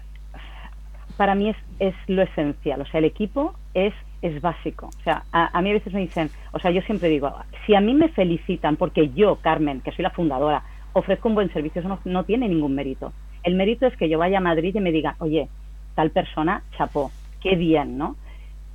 para 1.15 1.35
mí 1.35 1.53
es, 1.79 1.95
lo 2.07 2.23
esencial, 2.23 2.81
o 2.81 2.85
sea, 2.85 2.99
el 2.99 3.05
equipo 3.05 3.53
es, 3.73 3.93
es 4.21 4.41
básico. 4.41 4.87
O 4.87 5.03
sea, 5.03 5.23
a, 5.31 5.61
mí 5.61 5.69
a 5.69 5.73
veces 5.73 5.93
me 5.93 6.01
dicen, 6.01 6.31
o 6.51 6.59
sea, 6.59 6.71
yo 6.71 6.81
siempre 6.81 7.09
digo, 7.09 7.33
si 7.65 7.75
a 7.75 7.81
mí 7.81 7.93
me 7.93 8.09
felicitan 8.09 8.75
porque 8.75 9.09
yo, 9.09 9.35
Carmen, 9.35 9.81
que 9.81 9.91
soy 9.91 10.03
la 10.03 10.09
fundadora, 10.09 10.63
ofrezco 10.93 11.29
un 11.29 11.35
buen 11.35 11.53
servicio, 11.53 11.79
eso 11.79 11.89
no, 11.89 11.99
no 12.05 12.23
tiene 12.23 12.49
ningún 12.49 12.73
mérito. 12.73 13.13
El 13.43 13.55
mérito 13.55 13.85
es 13.85 13.95
que 13.97 14.09
yo 14.09 14.17
vaya 14.17 14.39
a 14.39 14.41
Madrid 14.41 14.75
y 14.75 14.79
me 14.79 14.91
diga, 14.91 15.15
oye, 15.19 15.47
tal 15.95 16.09
persona, 16.09 16.63
chapó, 16.77 17.11
qué 17.41 17.55
bien, 17.55 17.97
¿no? 17.97 18.15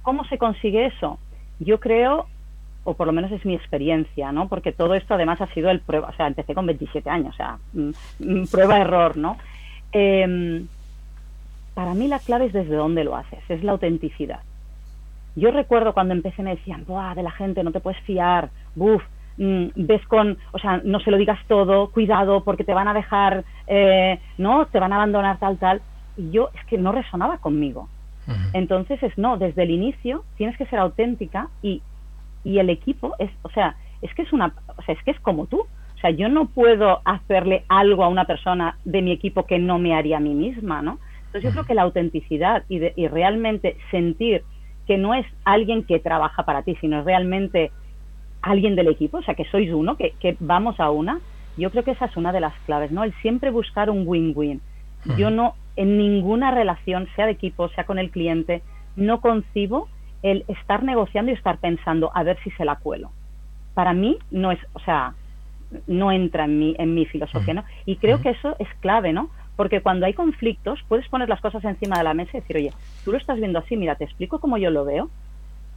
¿Cómo 0.03 0.25
se 0.27 0.39
consigue 0.39 0.87
eso? 0.87 1.19
Yo 1.59 1.81
creo 1.81 2.29
o 2.87 2.95
por 2.95 3.07
lo 3.07 3.13
menos 3.13 3.33
es 3.33 3.45
mi 3.45 3.55
experiencia, 3.55 4.31
¿no? 4.33 4.49
Porque 4.49 4.73
todo 4.73 4.95
esto 4.95 5.15
además 5.15 5.41
ha 5.41 5.49
sido 5.49 5.71
el 5.71 5.81
prueba, 5.81 6.09
o 6.09 6.13
sea, 6.15 6.29
empecé 6.29 6.55
con 6.55 6.67
27 6.67 7.11
años, 7.11 7.35
o 7.35 7.37
sea, 7.37 7.59
mm, 7.73 7.91
mm, 8.21 8.47
prueba-error, 8.47 9.17
¿no? 9.17 9.37
Em, 9.93 10.67
para 11.75 11.95
mí 11.95 12.07
la 12.07 12.21
clave 12.21 12.47
es 12.47 12.53
desde 12.53 12.77
dónde 12.77 13.05
lo 13.05 13.17
haces, 13.17 13.41
es 13.49 13.65
la 13.65 13.73
autenticidad. 13.73 14.41
Yo 15.35 15.51
recuerdo 15.51 15.93
cuando 15.93 16.15
empecé 16.15 16.43
me 16.43 16.57
decían, 16.57 16.85
¡buah, 16.87 17.15
de 17.15 17.25
la 17.25 17.33
gente 17.33 17.63
no 17.63 17.73
te 17.73 17.81
puedes 17.81 18.01
fiar! 18.03 18.51
¡Buf! 18.75 19.03
Mm, 19.37 19.67
ves 19.75 20.07
con, 20.07 20.39
o 20.53 20.59
sea, 20.59 20.81
no 20.85 21.01
se 21.01 21.11
lo 21.11 21.19
digas 21.19 21.39
todo, 21.49 21.91
cuidado 21.91 22.45
porque 22.45 22.65
te 22.65 22.73
van 22.73 22.89
a 22.89 22.95
dejar, 22.95 23.45
eh, 23.67 24.19
¿no? 24.39 24.67
Te 24.67 24.79
van 24.79 24.93
a 24.93 24.97
abandonar 24.97 25.39
tal, 25.39 25.59
tal. 25.59 25.83
Y 26.17 26.31
yo 26.31 26.51
es 26.55 26.65
que 26.67 26.79
no 26.79 26.93
resonaba 26.93 27.39
conmigo. 27.39 27.89
Entonces 28.53 29.01
es 29.05 29.17
no, 29.17 29.37
desde 29.37 29.63
el 29.63 29.71
inicio 29.71 30.25
tienes 30.37 30.57
que 30.57 30.67
ser 30.67 30.81
auténtica 30.81 31.49
y 31.63 31.81
y 32.47 32.61
el 32.61 32.71
equipo 32.71 33.17
es, 33.19 33.29
o 33.43 33.51
sea, 33.51 33.75
es 34.03 34.15
que 34.15 34.23
es 34.23 34.33
una, 34.33 34.55
o 34.69 34.83
sea, 34.83 34.95
es 34.95 35.03
que 35.03 35.11
es 35.11 35.19
como 35.21 35.47
tú. 35.47 35.63
O 35.63 35.99
sea, 36.01 36.11
yo 36.11 36.29
no 36.29 36.47
puedo 36.47 37.01
hacerle 37.05 37.65
algo 37.69 38.05
a 38.05 38.09
una 38.09 38.25
persona 38.25 38.79
de 38.85 39.03
mi 39.03 39.11
equipo 39.11 39.47
que 39.47 39.59
no 39.59 39.81
me 39.81 39.95
haría 39.95 40.19
a 40.19 40.21
mí 40.21 40.33
misma, 40.33 40.81
¿no? 40.81 41.01
Entonces 41.27 41.43
yo 41.43 41.51
creo 41.51 41.65
que 41.65 41.75
la 41.75 41.83
autenticidad 41.83 42.63
y, 42.69 42.81
y 42.95 43.09
realmente 43.09 43.77
sentir 43.91 44.43
que 44.87 44.97
no 44.97 45.13
es 45.13 45.27
alguien 45.45 45.83
que 45.83 45.99
trabaja 45.99 46.45
para 46.45 46.63
ti, 46.63 46.77
sino 46.81 47.03
realmente 47.03 47.73
alguien 48.43 48.77
del 48.77 48.89
equipo, 48.89 49.19
o 49.19 49.23
sea, 49.23 49.35
que 49.35 49.47
sois 49.47 49.73
uno, 49.73 49.97
que, 49.97 50.15
que 50.21 50.37
vamos 50.39 50.79
a 50.79 50.91
una, 50.91 51.19
yo 51.57 51.73
creo 51.73 51.83
que 51.83 51.93
esa 51.93 52.05
es 52.05 52.17
una 52.17 52.31
de 52.31 52.41
las 52.41 52.55
claves, 52.67 52.93
¿no? 52.93 53.03
El 53.03 53.13
siempre 53.23 53.51
buscar 53.51 53.91
un 53.91 54.05
win-win. 54.07 54.61
Yo 55.19 55.31
no, 55.31 55.55
en 55.75 55.99
ninguna 55.99 56.53
relación, 56.53 57.09
sea 57.17 57.27
de 57.27 57.33
equipo, 57.33 57.69
sea 57.71 57.85
con 57.85 57.99
el 57.99 58.11
cliente, 58.11 58.63
no 58.95 59.21
concibo 59.21 59.89
el 60.23 60.45
estar 60.49 60.83
negociando 60.83 61.31
y 61.31 61.35
estar 61.35 61.59
pensando 61.59 62.11
a 62.15 62.23
ver 62.23 62.39
si 62.43 62.51
se 62.53 62.65
la 62.65 62.77
cuelo. 62.77 63.11
Para 63.75 63.93
mí 63.93 64.19
no 64.31 64.53
es, 64.53 64.59
o 64.73 64.81
sea, 64.81 65.15
no 65.87 66.13
entra 66.13 66.45
en 66.45 66.59
mi, 66.59 66.75
en 66.79 66.95
mi 66.95 67.07
filosofía, 67.07 67.55
¿no? 67.55 67.65
Y 67.85 67.97
creo 67.97 68.21
que 68.21 68.31
eso 68.31 68.57
es 68.59 68.69
clave, 68.81 69.13
¿no? 69.13 69.31
Porque 69.57 69.81
cuando 69.81 70.07
hay 70.07 70.15
conflictos, 70.15 70.81
puedes 70.89 71.09
poner 71.09 71.29
las 71.29 71.41
cosas 71.41 71.65
encima 71.65 71.99
de 71.99 72.05
la 72.05 72.15
mesa 72.15 72.37
y 72.37 72.41
decir, 72.41 72.57
oye, 72.57 72.73
tú 73.05 73.13
lo 73.13 73.19
estás 73.19 73.39
viendo 73.39 73.59
así, 73.59 73.77
mira, 73.77 73.95
te 73.97 74.05
explico 74.05 74.39
cómo 74.39 74.59
yo 74.59 74.71
lo 74.71 74.85
veo, 74.85 75.11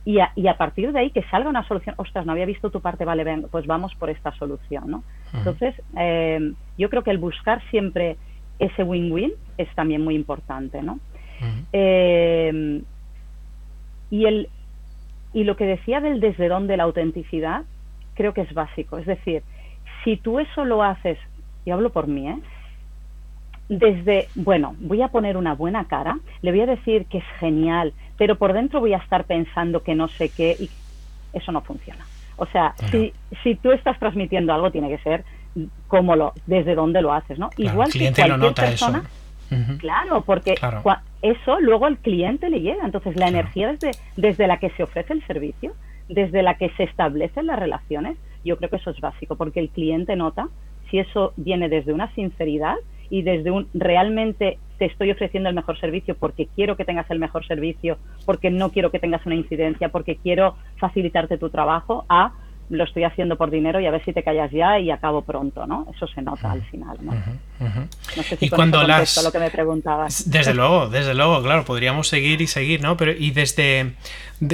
y 0.05 0.19
a, 0.19 0.31
y 0.35 0.47
a 0.47 0.57
partir 0.57 0.91
de 0.91 0.99
ahí 0.99 1.11
que 1.11 1.23
salga 1.23 1.49
una 1.49 1.67
solución, 1.67 1.95
ostras, 1.97 2.25
no 2.25 2.31
había 2.31 2.45
visto 2.45 2.69
tu 2.69 2.81
parte, 2.81 3.05
vale, 3.05 3.23
ven, 3.23 3.47
pues 3.51 3.67
vamos 3.67 3.93
por 3.95 4.09
esta 4.09 4.31
solución, 4.33 4.89
¿no? 4.89 5.03
Entonces, 5.33 5.75
eh, 5.97 6.53
yo 6.77 6.89
creo 6.89 7.03
que 7.03 7.11
el 7.11 7.17
buscar 7.17 7.61
siempre 7.69 8.17
ese 8.59 8.83
win-win 8.83 9.31
es 9.57 9.73
también 9.75 10.03
muy 10.03 10.15
importante, 10.15 10.81
¿no? 10.81 10.99
eh, 11.71 12.81
y, 14.09 14.25
el, 14.25 14.49
y 15.33 15.43
lo 15.43 15.55
que 15.55 15.65
decía 15.65 16.01
del 16.01 16.19
desde 16.19 16.47
dónde 16.47 16.77
la 16.77 16.83
autenticidad, 16.83 17.63
creo 18.15 18.33
que 18.33 18.41
es 18.41 18.53
básico. 18.53 18.97
Es 18.97 19.05
decir, 19.05 19.43
si 20.03 20.17
tú 20.17 20.39
eso 20.39 20.65
lo 20.65 20.83
haces, 20.83 21.17
y 21.65 21.71
hablo 21.71 21.89
por 21.91 22.07
mí, 22.07 22.27
¿eh? 22.27 22.39
desde, 23.69 24.27
bueno, 24.33 24.75
voy 24.79 25.01
a 25.01 25.09
poner 25.09 25.37
una 25.37 25.53
buena 25.53 25.85
cara, 25.85 26.17
le 26.41 26.51
voy 26.51 26.61
a 26.61 26.65
decir 26.65 27.05
que 27.05 27.19
es 27.19 27.25
genial, 27.39 27.93
pero 28.17 28.35
por 28.35 28.53
dentro 28.53 28.79
voy 28.79 28.93
a 28.93 28.97
estar 28.97 29.25
pensando 29.25 29.83
que 29.83 29.93
no 29.93 30.07
sé 30.07 30.29
qué, 30.29 30.55
y 30.59 30.69
eso 31.33 31.51
no 31.51 31.61
funciona. 31.61 32.05
O 32.37 32.45
sea, 32.47 32.73
si, 32.89 33.13
si 33.43 33.55
tú 33.55 33.71
estás 33.71 33.99
transmitiendo 33.99 34.53
algo, 34.53 34.71
tiene 34.71 34.89
que 34.89 34.97
ser 34.99 35.23
como 35.87 36.15
lo, 36.15 36.33
desde 36.47 36.73
dónde 36.73 37.01
lo 37.01 37.13
haces, 37.13 37.37
¿no? 37.37 37.49
Igual 37.57 37.91
que 37.91 38.11
cualquier 38.13 38.53
persona, 38.53 39.03
Claro, 39.79 40.21
porque 40.21 40.55
eso 41.21 41.59
luego 41.59 41.85
al 41.85 41.97
cliente 41.97 42.49
le 42.49 42.61
llega. 42.61 42.85
Entonces, 42.85 43.15
la 43.15 43.27
energía 43.27 43.71
desde, 43.71 43.91
desde 44.15 44.47
la 44.47 44.57
que 44.57 44.69
se 44.71 44.83
ofrece 44.83 45.13
el 45.13 45.25
servicio, 45.25 45.73
desde 46.07 46.43
la 46.43 46.55
que 46.55 46.69
se 46.71 46.83
establecen 46.83 47.47
las 47.47 47.59
relaciones, 47.59 48.17
yo 48.43 48.57
creo 48.57 48.69
que 48.69 48.77
eso 48.77 48.91
es 48.91 48.99
básico, 48.99 49.35
porque 49.35 49.59
el 49.59 49.69
cliente 49.69 50.15
nota 50.15 50.49
si 50.89 50.99
eso 50.99 51.33
viene 51.37 51.69
desde 51.69 51.93
una 51.93 52.13
sinceridad 52.15 52.75
y 53.09 53.21
desde 53.21 53.51
un 53.51 53.67
realmente 53.73 54.59
te 54.77 54.85
estoy 54.85 55.11
ofreciendo 55.11 55.49
el 55.49 55.55
mejor 55.55 55.79
servicio 55.79 56.15
porque 56.15 56.47
quiero 56.55 56.77
que 56.77 56.85
tengas 56.85 57.09
el 57.11 57.19
mejor 57.19 57.45
servicio, 57.45 57.97
porque 58.25 58.49
no 58.49 58.71
quiero 58.71 58.91
que 58.91 58.99
tengas 58.99 59.25
una 59.25 59.35
incidencia, 59.35 59.89
porque 59.89 60.15
quiero 60.15 60.55
facilitarte 60.77 61.37
tu 61.37 61.49
trabajo, 61.49 62.05
a 62.07 62.33
lo 62.69 62.83
estoy 62.83 63.03
haciendo 63.03 63.35
por 63.35 63.49
dinero 63.49 63.79
y 63.79 63.87
a 63.87 63.91
ver 63.91 64.03
si 64.05 64.13
te 64.13 64.23
callas 64.23 64.51
ya 64.51 64.79
y 64.79 64.91
acabo 64.91 65.23
pronto, 65.23 65.65
¿no? 65.65 65.87
Eso 65.93 66.07
se 66.07 66.21
nota 66.21 66.51
al 66.51 66.61
final, 66.63 66.97
¿no? 67.01 67.13
No 68.15 68.23
sé 68.23 68.37
si 68.37 68.45
y 68.45 68.49
cuando 68.49 68.83
las 68.83 69.23
lo 69.23 69.31
que 69.31 69.39
me 69.39 69.49
preguntabas. 69.49 70.29
Desde 70.29 70.53
luego, 70.53 70.87
desde 70.87 71.15
luego, 71.15 71.41
claro, 71.41 71.65
podríamos 71.65 72.07
seguir 72.07 72.41
y 72.41 72.47
seguir, 72.47 72.81
¿no? 72.81 72.95
Pero 72.95 73.11
y 73.11 73.31
desde 73.31 73.93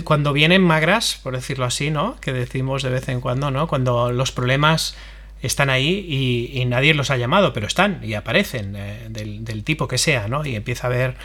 cuando 0.04 0.34
vienen 0.34 0.62
magras, 0.62 1.20
por 1.24 1.36
decirlo 1.36 1.66
así, 1.66 1.92
¿no? 1.92 2.16
Que 2.22 2.32
decimos 2.32 2.84
de 2.84 2.90
vez 2.90 3.10
en 3.10 3.22
cuando, 3.22 3.52
¿no? 3.52 3.68
Cuando 3.68 4.12
los 4.12 4.32
problemas 4.32 4.98
están 5.42 5.70
ahí 5.70 6.52
y, 6.54 6.66
nadie 6.66 6.94
los 6.94 7.12
ha 7.12 7.18
llamado, 7.18 7.54
pero 7.54 7.68
están 7.68 8.00
y 8.04 8.14
aparecen 8.14 8.76
eh, 8.76 9.08
del, 9.10 9.64
tipo 9.64 9.88
que 9.88 9.98
sea, 9.98 10.28
¿no? 10.28 10.46
Y 10.46 10.56
empieza 10.56 10.88
a 10.88 10.90
haber 10.90 11.16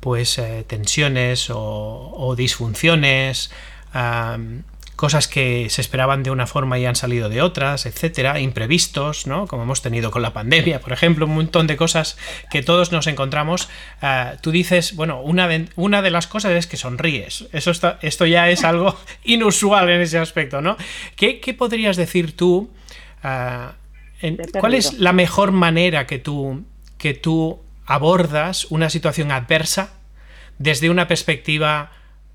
pues 0.00 0.38
eh, 0.38 0.64
tensiones 0.66 1.50
o, 1.50 2.34
disfunciones 2.36 3.50
cosas 4.98 5.28
que 5.28 5.70
se 5.70 5.80
esperaban 5.80 6.24
de 6.24 6.32
una 6.32 6.48
forma 6.48 6.76
y 6.76 6.84
han 6.84 6.96
salido 6.96 7.28
de 7.28 7.40
otras, 7.40 7.86
etcétera, 7.86 8.40
imprevistos, 8.40 9.28
¿no? 9.28 9.46
Como 9.46 9.62
hemos 9.62 9.80
tenido 9.80 10.10
con 10.10 10.22
la 10.22 10.32
pandemia, 10.32 10.80
por 10.80 10.92
ejemplo, 10.92 11.24
un 11.24 11.36
montón 11.36 11.68
de 11.68 11.76
cosas 11.76 12.18
que 12.50 12.62
todos 12.62 12.90
nos 12.90 13.06
encontramos. 13.06 13.68
Ah, 14.02 14.34
tú 14.40 14.50
dices, 14.50 14.96
bueno, 14.96 15.20
una 15.20 15.46
de, 15.46 15.68
una 15.76 16.02
de 16.02 16.10
las 16.10 16.26
cosas 16.26 16.50
es 16.50 16.66
que 16.66 16.76
sonríes. 16.76 17.46
Eso 17.52 17.70
está, 17.70 18.00
esto 18.02 18.26
ya 18.26 18.50
es 18.50 18.64
algo 18.64 18.98
inusual 19.22 19.88
en 19.88 20.00
ese 20.00 20.18
aspecto, 20.18 20.60
¿no? 20.62 20.76
¿Qué, 21.14 21.54
podrías 21.56 21.96
decir 21.96 22.36
tú? 22.36 22.68
Ah, 23.22 23.74
¿Cuál 24.58 24.74
es 24.74 24.94
la 24.94 25.12
mejor 25.12 25.52
manera 25.52 26.08
que 26.08 26.18
tú, 26.18 26.64
que 26.98 27.14
tú 27.14 27.62
abordas 27.86 28.66
una 28.68 28.90
situación 28.90 29.30
adversa 29.30 29.92
desde 30.58 30.90
una 30.90 31.06
perspectiva 31.06 31.92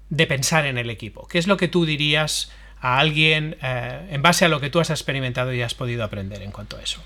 de 0.09 0.27
pensar 0.27 0.65
en 0.65 0.77
el 0.77 0.89
equipo. 0.89 1.27
¿Qué 1.27 1.37
es 1.37 1.47
lo 1.47 1.57
que 1.57 1.67
tú 1.67 1.85
dirías 1.85 2.51
a 2.81 2.99
alguien 2.99 3.55
eh, 3.61 4.07
en 4.11 4.21
base 4.21 4.45
a 4.45 4.49
lo 4.49 4.59
que 4.59 4.69
tú 4.69 4.79
has 4.79 4.89
experimentado 4.89 5.53
y 5.53 5.61
has 5.61 5.73
podido 5.73 6.03
aprender 6.03 6.41
en 6.41 6.51
cuanto 6.51 6.77
a 6.77 6.81
eso? 6.81 7.01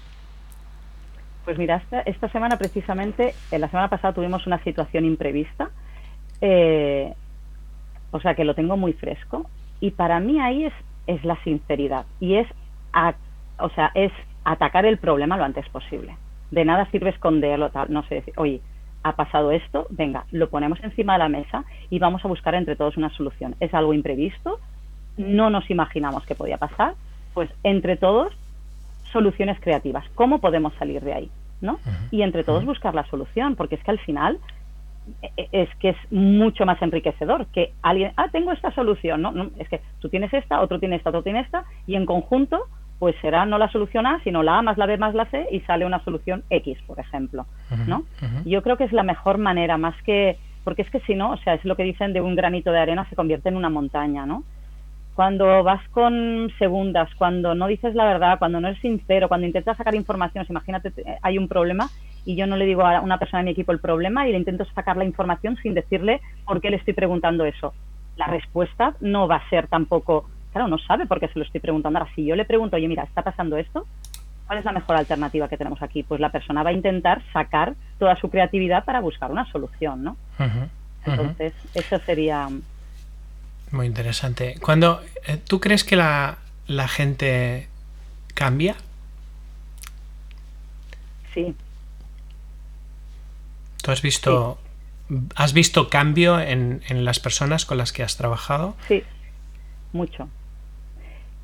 Pues 1.46 1.58
mira, 1.58 1.82
esta, 2.06 2.28
semana 2.30 2.58
precisamente, 2.58 3.34
en 3.52 3.62
la 3.62 3.70
semana 3.70 3.90
pasada 3.90 4.14
tuvimos 4.14 4.46
una 4.48 4.62
situación 4.64 5.06
imprevista, 5.06 5.70
eh, 6.42 7.14
o 8.12 8.20
sea 8.20 8.36
que 8.36 8.44
lo 8.44 8.54
tengo 8.54 8.76
muy 8.76 8.92
fresco, 8.92 9.50
y 9.80 9.92
para 9.92 10.20
mí 10.20 10.42
ahí 10.42 10.66
es, 10.66 10.74
es 11.06 11.24
la 11.24 11.42
sinceridad, 11.44 12.06
y 12.20 12.36
es, 12.36 12.48
o 13.60 13.70
sea, 13.70 13.92
es 13.94 14.12
atacar 14.44 14.86
el 14.86 14.98
problema 14.98 15.38
lo 15.38 15.46
antes 15.46 15.70
posible. 15.70 16.18
De 16.52 16.66
nada 16.66 16.90
sirve 16.92 17.12
esconderlo, 17.12 17.70
tal, 17.70 17.94
no 17.94 18.04
sé, 18.08 18.16
decir, 18.16 18.34
oye, 18.36 18.60
ha 19.08 19.16
pasado 19.16 19.52
esto, 19.52 19.88
venga, 19.90 20.26
lo 20.32 20.50
ponemos 20.50 20.80
encima 20.84 21.14
de 21.14 21.20
la 21.20 21.30
mesa 21.30 21.64
y 21.90 22.00
vamos 22.00 22.24
a 22.24 22.28
buscar 22.28 22.56
entre 22.56 22.76
todos 22.76 22.98
una 22.98 23.10
solución. 23.12 23.56
Es 23.60 23.74
algo 23.74 23.94
imprevisto, 23.94 24.60
no 25.18 25.50
nos 25.50 25.70
imaginamos 25.70 26.26
que 26.26 26.36
podía 26.36 26.58
pasar, 26.58 26.94
pues 27.34 27.50
entre 27.64 27.98
todos 27.98 28.34
soluciones 29.12 29.60
creativas. 29.60 30.06
¿Cómo 30.16 30.40
podemos 30.40 30.74
salir 30.76 31.02
de 31.02 31.14
ahí? 31.14 31.32
¿no? 31.62 31.80
Y 32.12 32.22
entre 32.22 32.44
todos 32.44 32.66
buscar 32.66 32.94
la 32.94 33.06
solución, 33.06 33.56
porque 33.56 33.76
es 33.76 33.84
que 33.84 33.92
al 33.92 34.00
final 34.00 34.38
e, 35.22 35.32
e, 35.38 35.50
es 35.52 35.70
que 35.78 35.90
es 35.90 35.98
mucho 36.12 36.66
más 36.66 36.82
enriquecedor 36.82 37.48
que 37.48 37.74
alguien, 37.82 38.12
ah, 38.18 38.28
tengo 38.32 38.52
esta 38.52 38.72
solución, 38.72 39.22
¿no? 39.22 39.32
no 39.32 39.50
es 39.58 39.68
que 39.70 39.82
tú 40.00 40.10
tienes 40.10 40.34
esta, 40.34 40.62
otro 40.62 40.80
tiene 40.80 40.98
esta, 40.98 41.10
otro 41.10 41.24
tiene 41.24 41.42
esta, 41.42 41.66
y 41.86 41.96
en 41.96 42.06
conjunto 42.06 42.66
pues 43.00 43.16
será 43.22 43.46
no 43.46 43.58
la 43.58 43.70
solución 43.70 44.08
A, 44.08 44.20
sino 44.24 44.44
la 44.44 44.60
A 44.60 44.62
más 44.62 44.78
la 44.78 44.86
B 44.86 44.98
más 44.98 45.14
la 45.14 45.26
C 45.26 45.48
y 45.52 45.60
sale 45.62 45.86
una 45.86 46.04
solución 46.04 46.44
X, 46.50 46.78
por 46.88 47.00
ejemplo, 47.00 47.46
¿no? 47.86 48.04
Yo 48.46 48.64
creo 48.64 48.78
que 48.78 48.86
es 48.86 48.94
la 48.94 49.04
mejor 49.04 49.38
manera, 49.38 49.78
más 49.78 49.96
que, 50.04 50.38
porque 50.64 50.82
es 50.82 50.90
que 50.90 51.00
si 51.02 51.16
no, 51.16 51.32
o 51.32 51.38
sea, 51.38 51.54
es 51.54 51.64
lo 51.64 51.76
que 51.76 51.84
dicen 51.84 52.14
de 52.14 52.22
un 52.22 52.36
granito 52.36 52.72
de 52.72 52.80
arena 52.80 53.08
se 53.10 53.16
convierte 53.16 53.50
en 53.50 53.56
una 53.56 53.70
montaña, 53.70 54.26
¿no? 54.26 54.44
Cuando 55.16 55.64
vas 55.64 55.82
con 55.90 56.52
segundas, 56.60 57.10
cuando 57.16 57.56
no 57.56 57.68
dices 57.68 57.96
la 57.96 58.06
verdad, 58.06 58.38
cuando 58.38 58.60
no 58.60 58.68
eres 58.68 58.82
sincero, 58.82 59.28
cuando 59.28 59.48
intentas 59.48 59.78
sacar 59.78 59.96
información, 59.96 60.46
imagínate, 60.50 60.92
hay 61.22 61.38
un 61.38 61.48
problema 61.48 61.90
y 62.26 62.36
yo 62.36 62.46
no 62.46 62.56
le 62.56 62.66
digo 62.66 62.86
a 62.86 63.02
una 63.02 63.18
persona 63.18 63.40
de 63.40 63.46
mi 63.46 63.52
equipo 63.52 63.72
el 63.72 63.80
problema 63.80 64.28
y 64.28 64.32
le 64.32 64.38
intento 64.38 64.66
sacar 64.76 64.98
la 64.98 65.06
información 65.06 65.58
sin 65.58 65.74
decirle 65.74 66.22
por 66.46 66.62
qué 66.62 66.70
le 66.70 66.78
estoy 66.78 66.94
preguntando 66.94 67.46
eso. 67.46 67.74
La 68.16 68.28
respuesta 68.28 68.96
no 69.00 69.28
va 69.28 69.38
a 69.38 69.50
ser 69.50 69.68
tampoco 69.68 70.26
claro, 70.58 70.68
no 70.68 70.80
sabe 70.80 71.06
por 71.06 71.20
qué 71.20 71.28
se 71.28 71.38
lo 71.38 71.46
estoy 71.46 71.62
preguntando. 71.62 72.00
Ahora, 72.00 72.12
si 72.16 72.26
yo 72.26 72.36
le 72.36 72.46
pregunto, 72.46 72.78
oye, 72.78 72.88
mira, 72.88 73.04
está 73.04 73.22
pasando 73.22 73.58
esto, 73.58 73.86
¿cuál 74.48 74.60
es 74.60 74.66
la 74.66 74.72
mejor 74.72 74.96
alternativa 74.96 75.48
que 75.48 75.58
tenemos 75.58 75.82
aquí? 75.84 76.02
Pues 76.02 76.20
la 76.20 76.32
persona 76.32 76.64
va 76.64 76.72
a 76.72 76.74
intentar 76.74 77.22
sacar 77.32 77.76
toda 78.00 78.20
su 78.20 78.30
creatividad 78.30 78.84
para 78.84 79.00
buscar 79.00 79.32
una 79.32 79.50
solución, 79.52 80.04
¿no? 80.04 80.18
Entonces, 81.06 81.54
eso 81.76 82.00
sería... 82.00 82.50
Muy 83.72 83.86
interesante. 83.86 84.56
Cuando 84.62 85.02
eh, 85.28 85.38
tú 85.38 85.60
crees 85.60 85.84
que 85.84 85.96
la, 85.96 86.38
gente 86.88 87.68
cambia? 88.34 88.76
Sí. 91.34 91.56
¿Tú 93.84 93.92
has 93.92 94.02
visto, 94.02 94.58
has 95.36 95.54
visto 95.54 95.90
cambio 95.90 96.40
en, 96.40 96.82
en 96.88 97.06
las 97.06 97.20
personas 97.20 97.66
con 97.66 97.78
las 97.78 97.92
que 97.92 98.04
has 98.04 98.18
trabajado? 98.18 98.76
Sí, 98.88 99.04
mucho. 99.94 100.30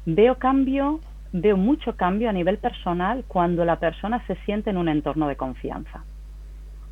Veo 0.06 0.36
cambio, 0.36 1.00
veo 1.32 1.56
mucho 1.56 1.96
cambio 1.96 2.30
a 2.30 2.34
nivel 2.34 2.58
personal 2.58 3.24
cuando 3.28 3.64
la 3.64 3.78
persona 3.78 4.26
se 4.28 4.36
siente 4.46 4.70
en 4.70 4.78
un 4.78 4.90
entorno 4.90 5.28
de 5.28 5.38
confianza. 5.38 6.04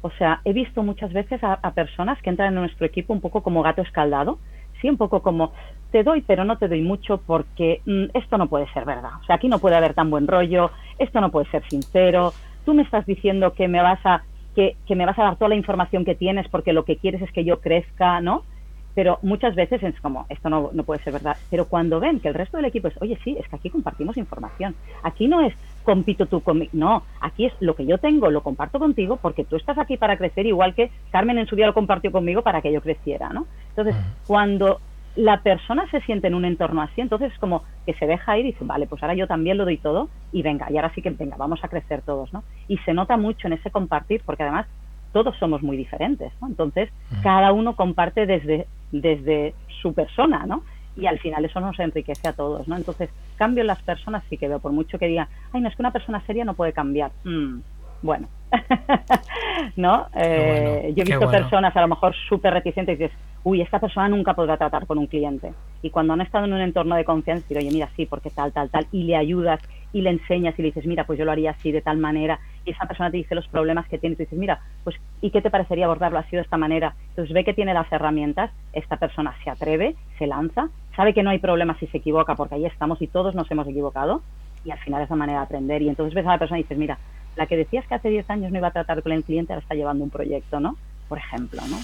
O 0.02 0.10
sea, 0.12 0.42
he 0.46 0.54
visto 0.54 0.82
muchas 0.82 1.12
veces 1.14 1.44
a, 1.44 1.58
personas 1.72 2.22
que 2.22 2.30
entran 2.30 2.54
en 2.54 2.56
nuestro 2.56 2.86
equipo 2.86 3.14
un 3.14 3.22
poco 3.22 3.44
como 3.44 3.62
gato 3.62 3.82
escaldado, 3.82 4.40
sí, 4.82 4.90
un 4.90 4.98
poco 4.98 5.22
como 5.22 5.52
te 5.92 6.04
doy 6.04 6.22
pero 6.22 6.46
no 6.46 6.58
te 6.58 6.70
doy 6.70 6.82
mucho 6.82 7.18
porque 7.18 7.82
mm, 7.86 8.06
esto 8.14 8.38
no 8.38 8.48
puede 8.48 8.72
ser 8.74 8.86
verdad. 8.86 9.12
O 9.22 9.26
sea, 9.26 9.36
aquí 9.36 9.48
no 9.48 9.60
puede 9.60 9.76
haber 9.76 9.94
tan 9.94 10.10
buen 10.10 10.28
rollo, 10.28 10.72
esto 10.98 11.22
no 11.22 11.30
puede 11.30 11.50
ser 11.52 11.64
sincero, 11.70 12.34
tú 12.66 12.74
me 12.74 12.84
estás 12.84 13.06
diciendo 13.06 13.54
que 13.54 13.68
me 13.68 13.82
vas 13.82 14.00
a 14.06 14.24
que, 14.56 14.76
que 14.88 14.96
me 14.96 15.06
vas 15.06 15.20
a 15.20 15.24
dar 15.24 15.36
toda 15.36 15.50
la 15.50 15.56
información 15.56 16.04
que 16.04 16.16
tienes 16.16 16.48
porque 16.50 16.74
lo 16.74 16.84
que 16.84 16.98
quieres 16.98 17.22
es 17.22 17.32
que 17.32 17.44
yo 17.44 17.60
crezca, 17.60 18.22
¿no? 18.22 18.44
Pero 18.94 19.20
muchas 19.22 19.56
veces 19.56 19.82
es 19.84 20.00
como, 20.02 20.26
esto 20.30 20.50
no, 20.50 20.70
no, 20.74 20.84
puede 20.84 21.04
ser 21.04 21.14
verdad. 21.14 21.38
Pero 21.50 21.66
cuando 21.66 22.00
ven 22.00 22.20
que 22.20 22.28
el 22.28 22.34
resto 22.34 22.58
del 22.58 22.66
equipo 22.66 22.88
es, 22.88 23.02
oye, 23.02 23.18
sí, 23.24 23.38
es 23.40 23.48
que 23.48 23.56
aquí 23.56 23.70
compartimos 23.70 24.18
información. 24.18 24.76
Aquí 25.04 25.28
no 25.28 25.42
es 25.42 25.54
compito 25.84 26.28
tú 26.28 26.42
conmigo, 26.42 26.70
no, 26.74 27.04
aquí 27.22 27.46
es 27.46 27.54
lo 27.60 27.76
que 27.76 27.86
yo 27.86 27.98
tengo, 27.98 28.30
lo 28.30 28.42
comparto 28.44 28.80
contigo 28.80 29.18
porque 29.18 29.44
tú 29.44 29.56
estás 29.56 29.78
aquí 29.80 29.98
para 29.98 30.18
crecer, 30.18 30.46
igual 30.46 30.76
que 30.76 30.92
Carmen 31.12 31.40
en 31.40 31.48
su 31.48 31.56
día 31.56 31.66
lo 31.66 31.74
compartió 31.74 32.12
conmigo 32.12 32.44
para 32.44 32.62
que 32.62 32.72
yo 32.72 32.82
creciera, 32.82 33.30
¿no? 33.30 33.48
Entonces, 33.70 33.96
cuando 34.28 34.80
la 35.16 35.42
persona 35.42 35.90
se 35.92 36.00
siente 36.02 36.28
en 36.28 36.36
un 36.36 36.46
entorno 36.46 36.82
así, 36.82 37.02
entonces 37.02 37.34
es 37.34 37.40
como 37.40 37.64
que 37.86 37.94
se 37.96 38.08
deja 38.08 38.38
ir 38.38 38.46
y 38.46 38.52
dice, 38.52 38.64
vale, 38.64 38.88
pues 38.88 39.02
ahora 39.04 39.16
yo 39.16 39.28
también 39.28 39.58
lo 39.58 39.66
doy 39.66 39.78
todo 39.78 40.10
y 40.32 40.42
venga, 40.42 40.72
y 40.72 40.78
ahora 40.78 40.94
sí 40.94 41.02
que 41.02 41.10
venga, 41.10 41.36
vamos 41.38 41.64
a 41.64 41.68
crecer 41.68 42.02
todos, 42.02 42.32
¿no? 42.32 42.44
Y 42.68 42.78
se 42.80 42.94
nota 42.94 43.18
mucho 43.18 43.48
en 43.48 43.54
ese 43.54 43.72
compartir 43.72 44.22
porque 44.26 44.44
además 44.44 44.68
todos 45.12 45.38
somos 45.38 45.62
muy 45.62 45.78
diferentes, 45.78 46.32
¿no? 46.42 46.48
Entonces, 46.48 46.90
cada 47.24 47.52
uno 47.52 47.76
comparte 47.76 48.26
desde 48.26 48.68
desde 48.92 49.54
su 49.82 49.94
persona, 49.94 50.46
¿no? 50.46 50.64
Y 50.96 51.06
al 51.06 51.20
final 51.20 51.46
eso 51.46 51.60
nos 51.60 51.80
enriquece 51.80 52.28
a 52.28 52.34
todos, 52.34 52.68
¿no? 52.68 52.76
Entonces, 52.76 53.10
cambio 53.38 53.62
en 53.62 53.68
las 53.68 53.82
personas 53.82 54.24
sí 54.30 54.38
que 54.38 54.48
veo, 54.48 54.60
por 54.60 54.74
mucho 54.74 55.00
que 55.00 55.08
digan, 55.08 55.28
ay, 55.54 55.62
no, 55.62 55.70
es 55.70 55.76
que 55.76 55.82
una 55.82 55.92
persona 55.92 56.22
seria 56.28 56.44
no 56.44 56.54
puede 56.54 56.74
cambiar. 56.74 57.12
Mm, 57.24 57.60
bueno, 58.02 58.28
¿no? 59.76 60.08
Eh, 60.16 60.94
yo 60.96 61.04
he 61.04 61.06
visto 61.06 61.30
personas 61.30 61.76
a 61.76 61.82
lo 61.82 61.88
mejor 61.88 62.14
súper 62.28 62.54
reticentes 62.54 63.00
y 63.00 63.04
dices, 63.04 63.18
uy, 63.44 63.62
esta 63.62 63.80
persona 63.80 64.10
nunca 64.10 64.34
podrá 64.34 64.58
tratar 64.58 64.86
con 64.86 64.98
un 64.98 65.08
cliente. 65.08 65.54
Y 65.82 65.92
cuando 65.92 66.14
han 66.14 66.22
estado 66.22 66.46
en 66.46 66.54
un 66.54 66.62
entorno 66.62 66.96
de 66.96 67.06
confianza, 67.06 67.44
decir, 67.44 67.58
oye, 67.58 67.72
mira, 67.72 67.90
sí, 67.96 68.06
porque 68.06 68.30
tal, 68.30 68.52
tal, 68.52 68.70
tal, 68.70 68.88
y 68.92 69.04
le 69.04 69.16
ayudas 69.16 69.62
y 69.94 70.02
le 70.02 70.10
enseñas 70.10 70.58
y 70.58 70.62
le 70.62 70.70
dices, 70.70 70.86
mira, 70.86 71.06
pues 71.06 71.18
yo 71.18 71.26
lo 71.26 71.32
haría 71.32 71.52
así, 71.52 71.72
de 71.72 71.82
tal 71.82 71.98
manera, 71.98 72.40
y 72.66 72.72
esa 72.72 72.86
persona 72.86 73.10
te 73.10 73.18
dice 73.18 73.36
los 73.36 73.48
problemas 73.48 73.88
que 73.88 73.98
tienes 73.98 74.20
y 74.20 74.24
dices, 74.24 74.38
mira, 74.38 74.60
pues, 74.84 74.96
¿y 75.22 75.32
qué 75.32 75.42
te 75.42 75.50
parecería 75.50 75.86
abordarlo 75.86 76.20
así 76.20 76.36
de 76.36 76.42
esta 76.42 76.58
manera? 76.58 76.96
Entonces 77.10 77.34
ve 77.34 77.44
que 77.44 77.54
tiene 77.54 77.74
las 77.74 77.92
herramientas, 77.92 78.52
esta 78.74 78.98
persona 78.98 79.36
se 79.44 79.50
atreve, 79.50 79.96
se 80.18 80.28
lanza, 80.28 80.70
sabe 80.96 81.14
que 81.14 81.24
no 81.24 81.30
hay 81.30 81.40
problema 81.40 81.78
si 81.80 81.88
se 81.88 81.98
equivoca, 81.98 82.36
porque 82.36 82.56
ahí 82.56 82.66
estamos 82.66 83.02
y 83.02 83.08
todos 83.08 83.36
nos 83.36 83.50
hemos 83.50 83.68
equivocado, 83.68 84.22
y 84.64 84.72
al 84.72 84.80
final 84.80 85.02
es 85.02 85.10
la 85.10 85.16
manera 85.16 85.40
de 85.40 85.46
aprender. 85.46 85.82
Y 85.82 85.90
entonces 85.90 86.14
ves 86.14 86.26
a 86.26 86.32
la 86.32 86.38
persona 86.38 86.60
y 86.60 86.64
dices, 86.64 86.78
mira, 86.78 86.98
la 87.36 87.48
que 87.48 87.58
decías 87.58 87.86
que 87.88 87.96
hace 87.96 88.10
10 88.10 88.30
años 88.30 88.52
no 88.52 88.58
iba 88.58 88.68
a 88.68 88.72
tratar 88.72 89.02
con 89.02 89.12
el 89.12 89.24
cliente, 89.24 89.54
ahora 89.54 89.64
está 89.64 89.76
llevando 89.76 90.04
un 90.04 90.10
proyecto, 90.10 90.60
¿no? 90.60 90.78
Por 91.08 91.18
ejemplo, 91.18 91.62
¿no? 91.70 91.78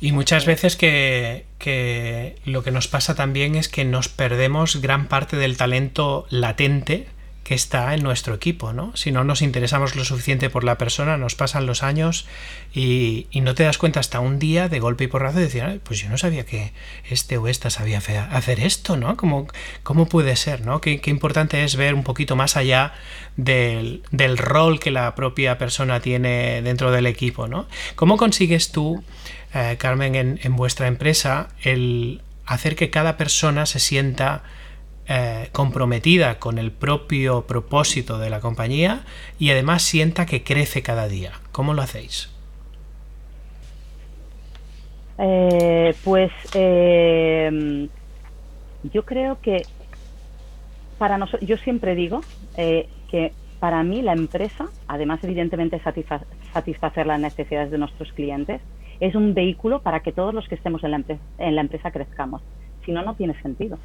Y 0.00 0.12
muchas 0.12 0.44
veces 0.44 0.76
que, 0.76 1.46
que 1.58 2.36
lo 2.44 2.62
que 2.62 2.70
nos 2.70 2.88
pasa 2.88 3.14
también 3.14 3.54
es 3.54 3.68
que 3.68 3.84
nos 3.84 4.08
perdemos 4.08 4.82
gran 4.82 5.06
parte 5.06 5.36
del 5.36 5.56
talento 5.56 6.26
latente 6.30 7.06
que 7.44 7.54
está 7.54 7.94
en 7.94 8.02
nuestro 8.02 8.34
equipo, 8.34 8.72
¿no? 8.72 8.96
Si 8.96 9.12
no 9.12 9.22
nos 9.22 9.42
interesamos 9.42 9.96
lo 9.96 10.04
suficiente 10.06 10.48
por 10.48 10.64
la 10.64 10.78
persona, 10.78 11.18
nos 11.18 11.34
pasan 11.34 11.66
los 11.66 11.82
años 11.82 12.26
y, 12.74 13.26
no 13.34 13.54
te 13.54 13.64
das 13.64 13.76
cuenta 13.76 14.00
hasta 14.00 14.20
un 14.20 14.38
día 14.38 14.70
de 14.70 14.80
golpe 14.80 15.04
y 15.04 15.06
porrazo 15.08 15.36
de 15.36 15.44
decir, 15.44 15.80
pues 15.84 16.00
yo 16.00 16.08
no 16.08 16.16
sabía 16.16 16.46
que 16.46 16.72
este 17.10 17.36
o 17.36 17.46
esta 17.46 17.68
sabía 17.68 17.98
hacer 17.98 18.60
esto, 18.60 18.96
¿no? 18.96 19.18
¿Cómo, 19.18 19.46
cómo 19.82 20.06
puede 20.08 20.34
ser, 20.36 20.64
¿no? 20.64 20.80
Qué, 20.80 20.98
importante 21.04 21.62
es 21.64 21.76
ver 21.76 21.94
un 21.94 22.02
poquito 22.02 22.34
más 22.34 22.56
allá 22.56 22.94
del, 23.36 24.02
rol 24.38 24.80
que 24.80 24.90
la 24.90 25.14
propia 25.14 25.58
persona 25.58 26.00
tiene 26.00 26.62
dentro 26.62 26.90
del 26.90 27.06
equipo, 27.06 27.46
¿no? 27.46 27.68
¿Cómo 27.94 28.16
consigues 28.16 28.72
tú, 28.72 29.04
eh, 29.52 29.76
Carmen, 29.78 30.14
en, 30.14 30.40
en 30.42 30.56
vuestra 30.56 30.86
empresa, 30.86 31.50
el 31.62 32.22
hacer 32.46 32.74
que 32.74 32.88
cada 32.88 33.18
persona 33.18 33.66
se 33.66 33.80
sienta 33.80 34.42
eh, 35.06 35.50
comprometida 35.52 36.38
con 36.38 36.56
el 36.56 36.72
propio 36.72 37.46
propósito 37.46 38.18
de 38.18 38.30
la 38.30 38.40
compañía 38.40 39.04
y 39.38 39.50
además 39.50 39.82
sienta 39.82 40.24
que 40.24 40.42
crece 40.42 40.82
cada 40.82 41.08
día. 41.08 41.32
¿Cómo 41.52 41.74
lo 41.74 41.82
hacéis? 41.82 42.32
Eh, 45.18 45.94
pues 46.02 46.32
eh, 46.54 47.88
yo 48.84 49.04
creo 49.04 49.38
que 49.42 49.66
para 50.96 51.18
nosotros, 51.18 51.46
yo 51.46 51.58
siempre 51.58 51.94
digo 51.94 52.22
que 52.56 53.32
para 53.60 53.82
mí 53.82 54.00
la 54.00 54.14
empresa, 54.14 54.70
además 54.88 55.22
evidentemente 55.22 55.82
satisfacer 56.52 57.06
las 57.06 57.20
necesidades 57.20 57.70
de 57.70 57.76
nuestros 57.76 58.10
clientes, 58.14 58.62
es 59.00 59.14
un 59.14 59.34
vehículo 59.34 59.82
para 59.82 60.00
que 60.00 60.12
todos 60.12 60.32
los 60.32 60.48
que 60.48 60.54
estemos 60.54 60.82
en 60.82 61.54
la 61.54 61.60
empresa 61.60 61.90
crezcamos. 61.90 62.40
Si 62.86 62.92
no, 62.92 63.02
no 63.02 63.14
tiene 63.16 63.40
sentido 63.42 63.78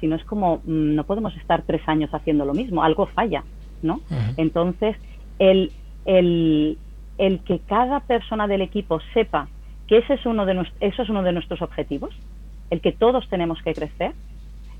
si 0.00 0.06
no 0.06 0.16
es 0.16 0.24
como, 0.24 0.58
mm, 0.58 0.94
no 0.94 1.04
podemos 1.04 1.36
estar 1.36 1.62
tres 1.62 1.82
años 1.86 2.12
haciendo 2.12 2.44
lo 2.44 2.54
mismo, 2.54 2.82
algo 2.82 3.06
falla, 3.06 3.44
¿no? 3.82 4.00
Entonces, 4.36 4.96
el, 5.38 5.72
el, 6.04 6.78
el 7.18 7.40
que 7.40 7.60
cada 7.60 8.00
persona 8.00 8.46
del 8.46 8.62
equipo 8.62 9.00
sepa 9.12 9.48
que 9.86 9.98
ese 9.98 10.14
es 10.14 10.26
uno 10.26 10.46
de 10.46 10.66
eso 10.80 11.02
es 11.02 11.08
uno 11.08 11.22
de 11.22 11.32
nuestros 11.32 11.60
objetivos, 11.62 12.14
el 12.70 12.80
que 12.80 12.92
todos 12.92 13.28
tenemos 13.28 13.60
que 13.62 13.74
crecer, 13.74 14.12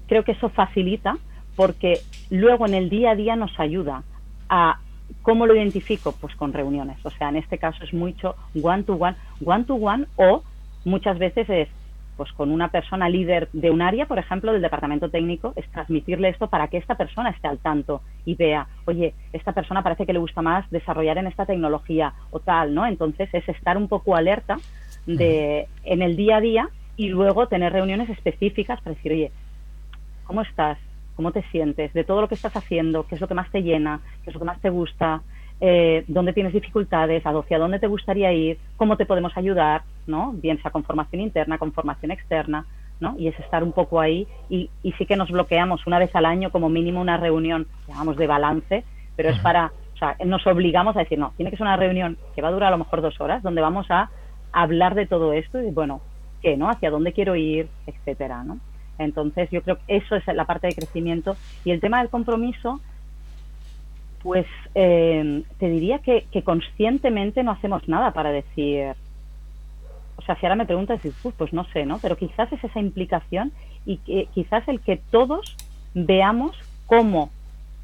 creo 0.06 0.24
que 0.24 0.32
eso 0.32 0.48
facilita 0.48 1.18
porque 1.56 2.00
luego 2.30 2.66
en 2.66 2.74
el 2.74 2.88
día 2.90 3.12
a 3.12 3.14
día 3.14 3.36
nos 3.36 3.58
ayuda 3.60 4.02
a 4.48 4.78
¿Cómo 5.22 5.46
lo 5.46 5.54
identifico? 5.54 6.12
Pues 6.12 6.34
con 6.34 6.52
reuniones. 6.52 6.98
O 7.04 7.10
sea, 7.10 7.28
en 7.28 7.36
este 7.36 7.58
caso 7.58 7.82
es 7.84 7.92
mucho 7.92 8.36
one 8.62 8.82
to 8.84 8.94
one, 8.94 9.16
one 9.44 9.64
to 9.64 9.74
one 9.74 10.06
o 10.16 10.42
muchas 10.84 11.18
veces 11.18 11.48
es 11.48 11.68
pues 12.16 12.32
con 12.32 12.50
una 12.50 12.68
persona 12.68 13.08
líder 13.08 13.48
de 13.52 13.70
un 13.70 13.82
área, 13.82 14.06
por 14.06 14.18
ejemplo, 14.18 14.52
del 14.52 14.62
departamento 14.62 15.10
técnico, 15.10 15.52
es 15.56 15.68
transmitirle 15.70 16.28
esto 16.28 16.48
para 16.48 16.68
que 16.68 16.76
esta 16.76 16.96
persona 16.96 17.30
esté 17.30 17.48
al 17.48 17.58
tanto 17.58 18.02
y 18.24 18.34
vea, 18.34 18.66
oye, 18.84 19.14
esta 19.32 19.52
persona 19.52 19.82
parece 19.82 20.06
que 20.06 20.12
le 20.12 20.18
gusta 20.18 20.42
más 20.42 20.68
desarrollar 20.70 21.18
en 21.18 21.26
esta 21.26 21.46
tecnología 21.46 22.14
o 22.30 22.40
tal, 22.40 22.74
¿no? 22.74 22.86
Entonces 22.86 23.28
es 23.32 23.48
estar 23.48 23.76
un 23.76 23.88
poco 23.88 24.16
alerta 24.16 24.56
de 25.06 25.68
en 25.84 26.02
el 26.02 26.16
día 26.16 26.36
a 26.36 26.40
día 26.40 26.68
y 26.96 27.08
luego 27.08 27.48
tener 27.48 27.72
reuniones 27.72 28.08
específicas 28.08 28.80
para 28.80 28.94
decir, 28.94 29.12
oye, 29.12 29.32
¿cómo 30.24 30.42
estás? 30.42 30.78
¿Cómo 31.16 31.32
te 31.32 31.42
sientes? 31.50 31.92
De 31.92 32.04
todo 32.04 32.20
lo 32.20 32.28
que 32.28 32.34
estás 32.34 32.56
haciendo, 32.56 33.06
¿qué 33.06 33.14
es 33.16 33.20
lo 33.20 33.28
que 33.28 33.34
más 33.34 33.50
te 33.50 33.62
llena? 33.62 34.00
¿Qué 34.22 34.30
es 34.30 34.34
lo 34.34 34.40
que 34.40 34.46
más 34.46 34.60
te 34.60 34.70
gusta? 34.70 35.22
Eh, 35.66 36.04
dónde 36.08 36.34
tienes 36.34 36.52
dificultades, 36.52 37.22
hacia 37.24 37.58
dónde 37.58 37.78
te 37.78 37.86
gustaría 37.86 38.30
ir, 38.34 38.58
cómo 38.76 38.98
te 38.98 39.06
podemos 39.06 39.34
ayudar, 39.34 39.80
¿no? 40.06 40.32
Bien 40.34 40.60
sea 40.60 40.70
con 40.70 40.84
formación 40.84 41.22
interna, 41.22 41.56
con 41.56 41.72
formación 41.72 42.10
externa, 42.10 42.66
¿no? 43.00 43.14
Y 43.18 43.28
es 43.28 43.40
estar 43.40 43.64
un 43.64 43.72
poco 43.72 43.98
ahí 43.98 44.28
y, 44.50 44.68
y 44.82 44.92
sí 44.92 45.06
que 45.06 45.16
nos 45.16 45.30
bloqueamos 45.30 45.86
una 45.86 45.98
vez 45.98 46.14
al 46.14 46.26
año 46.26 46.50
como 46.50 46.68
mínimo 46.68 47.00
una 47.00 47.16
reunión, 47.16 47.66
llamamos 47.88 48.18
de 48.18 48.26
balance, 48.26 48.84
pero 49.16 49.30
es 49.30 49.38
para, 49.38 49.72
o 49.94 49.96
sea, 49.96 50.16
nos 50.26 50.46
obligamos 50.46 50.96
a 50.96 50.98
decir, 50.98 51.18
no, 51.18 51.32
tiene 51.38 51.50
que 51.50 51.56
ser 51.56 51.66
una 51.66 51.78
reunión 51.78 52.18
que 52.34 52.42
va 52.42 52.48
a 52.48 52.52
durar 52.52 52.68
a 52.68 52.76
lo 52.76 52.84
mejor 52.84 53.00
dos 53.00 53.18
horas, 53.18 53.42
donde 53.42 53.62
vamos 53.62 53.86
a 53.88 54.10
hablar 54.52 54.94
de 54.94 55.06
todo 55.06 55.32
esto 55.32 55.62
y, 55.62 55.70
bueno, 55.70 56.02
¿qué, 56.42 56.58
no? 56.58 56.68
Hacia 56.68 56.90
dónde 56.90 57.14
quiero 57.14 57.36
ir, 57.36 57.68
etcétera, 57.86 58.44
¿no? 58.44 58.58
Entonces, 58.98 59.48
yo 59.50 59.62
creo 59.62 59.78
que 59.78 59.96
eso 59.96 60.14
es 60.14 60.26
la 60.26 60.44
parte 60.44 60.66
de 60.66 60.74
crecimiento. 60.74 61.36
Y 61.64 61.70
el 61.70 61.80
tema 61.80 62.00
del 62.00 62.10
compromiso, 62.10 62.80
Pues 64.24 64.46
eh, 64.74 65.44
te 65.58 65.68
diría 65.68 66.00
que, 66.00 66.26
conscientemente 66.42 67.44
no 67.44 67.52
hacemos 67.52 67.86
nada 67.88 68.10
para 68.10 68.32
decir, 68.32 68.94
o 70.16 70.22
sea, 70.22 70.34
si 70.34 70.46
ahora 70.46 70.56
me 70.56 70.66
preguntas, 70.66 71.00
pues 71.36 71.52
no 71.52 71.64
sé, 71.72 71.86
¿no? 71.86 71.98
Pero 71.98 72.16
quizás 72.16 72.52
es 72.52 72.64
esa 72.64 72.80
implicación 72.80 73.52
y 73.86 73.98
que, 73.98 74.26
quizás 74.34 74.66
el 74.66 74.80
que 74.80 74.96
todos 74.96 75.54
veamos 75.94 76.56
cómo 76.86 77.30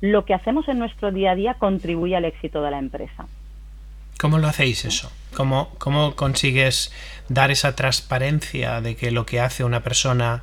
lo 0.01 0.25
que 0.25 0.35
hacemos 0.35 0.67
en 0.69 0.79
nuestro 0.79 1.13
día 1.13 1.33
a 1.33 1.35
día 1.35 1.55
contribuye 1.55 2.17
al 2.17 2.25
éxito 2.25 2.63
de 2.63 2.71
la 2.73 2.79
empresa. 2.79 3.27
¿Cómo 4.19 4.39
lo 4.39 4.49
hacéis 4.49 4.85
eso? 4.85 5.13
¿Cómo, 5.37 5.71
¿Cómo 5.79 6.17
consigues 6.17 6.93
dar 7.29 7.51
esa 7.51 7.77
transparencia 7.77 8.81
de 8.81 8.97
que 8.97 9.11
lo 9.11 9.25
que 9.25 9.41
hace 9.41 9.63
una 9.63 9.81
persona 9.81 10.43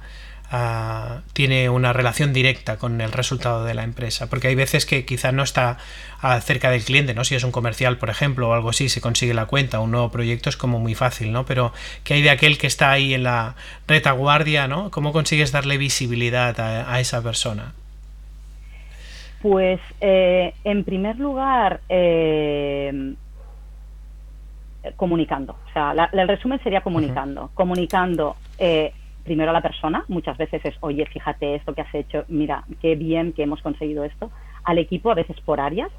ah, 0.51 1.21
tiene 1.33 1.69
una 1.69 1.93
relación 1.93 2.33
directa 2.33 2.77
con 2.77 3.01
el 3.01 3.11
resultado 3.11 3.65
de 3.65 3.73
la 3.73 3.83
empresa? 3.83 4.29
Porque 4.29 4.47
hay 4.47 4.55
veces 4.55 4.85
que 4.85 5.05
quizá 5.05 5.31
no 5.31 5.43
está 5.43 5.77
ah, 6.21 6.39
cerca 6.41 6.69
del 6.69 6.83
cliente, 6.83 7.13
¿no? 7.13 7.23
Si 7.23 7.35
es 7.35 7.43
un 7.43 7.51
comercial, 7.51 7.97
por 7.97 8.09
ejemplo, 8.09 8.49
o 8.49 8.53
algo 8.53 8.69
así, 8.69 8.89
se 8.89 9.01
consigue 9.01 9.33
la 9.33 9.45
cuenta, 9.45 9.79
un 9.79 9.91
nuevo 9.91 10.11
proyecto 10.11 10.49
es 10.49 10.57
como 10.57 10.79
muy 10.79 10.95
fácil, 10.95 11.31
¿no? 11.31 11.45
Pero 11.45 11.73
¿qué 12.03 12.15
hay 12.15 12.21
de 12.21 12.29
aquel 12.29 12.57
que 12.57 12.67
está 12.67 12.91
ahí 12.91 13.13
en 13.13 13.23
la 13.23 13.55
retaguardia, 13.87 14.67
¿no? 14.67 14.91
¿Cómo 14.91 15.13
consigues 15.13 15.51
darle 15.51 15.77
visibilidad 15.77 16.59
a, 16.59 16.99
esa 16.99 17.21
persona? 17.21 17.73
Pues, 19.41 19.79
eh, 20.01 20.53
en 20.63 20.83
primer 20.83 21.17
lugar, 21.19 21.81
eh, 21.89 23.13
comunicando. 24.95 25.55
O 25.69 25.73
sea, 25.73 26.09
el 26.11 26.27
resumen 26.27 26.61
sería 26.63 26.81
comunicando. 26.81 27.51
Comunicando 27.53 28.35
eh, 28.57 28.93
primero 29.27 29.51
a 29.51 29.53
la 29.53 29.61
persona, 29.61 30.03
muchas 30.07 30.37
veces 30.37 30.65
es, 30.65 30.73
oye, 30.79 31.05
fíjate 31.05 31.53
esto 31.53 31.75
que 31.75 31.81
has 31.81 31.93
hecho, 31.93 32.25
mira, 32.27 32.63
qué 32.81 32.95
bien 32.95 33.33
que 33.33 33.43
hemos 33.43 33.61
conseguido 33.61 34.03
esto. 34.03 34.31
Al 34.63 34.79
equipo, 34.79 35.11
a 35.11 35.15
veces 35.15 35.39
por 35.41 35.59
áreas. 35.59 35.91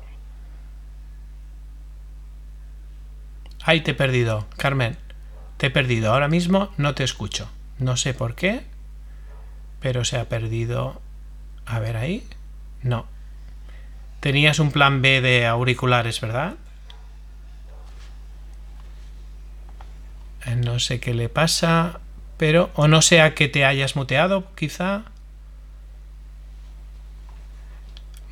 Ay, 3.64 3.82
te 3.82 3.92
he 3.92 3.94
perdido, 3.94 4.46
Carmen. 4.56 4.96
Te 5.58 5.66
he 5.66 5.70
perdido. 5.70 6.12
Ahora 6.12 6.28
mismo 6.28 6.70
no 6.76 6.94
te 6.94 7.04
escucho. 7.04 7.48
No 7.78 7.96
sé 7.96 8.14
por 8.14 8.34
qué, 8.34 8.62
pero 9.80 10.04
se 10.04 10.18
ha 10.18 10.28
perdido. 10.28 11.00
A 11.66 11.78
ver 11.78 11.96
ahí. 11.96 12.26
No. 12.82 13.06
Tenías 14.20 14.58
un 14.58 14.72
plan 14.72 15.02
B 15.02 15.20
de 15.20 15.46
auriculares, 15.46 16.20
¿verdad? 16.20 16.56
Eh, 20.46 20.56
no 20.56 20.78
sé 20.78 20.98
qué 20.98 21.14
le 21.14 21.28
pasa, 21.28 22.00
pero 22.38 22.70
o 22.74 22.88
no 22.88 23.02
sea 23.02 23.34
que 23.34 23.48
te 23.48 23.66
hayas 23.66 23.96
muteado, 23.96 24.46
quizá. 24.54 25.02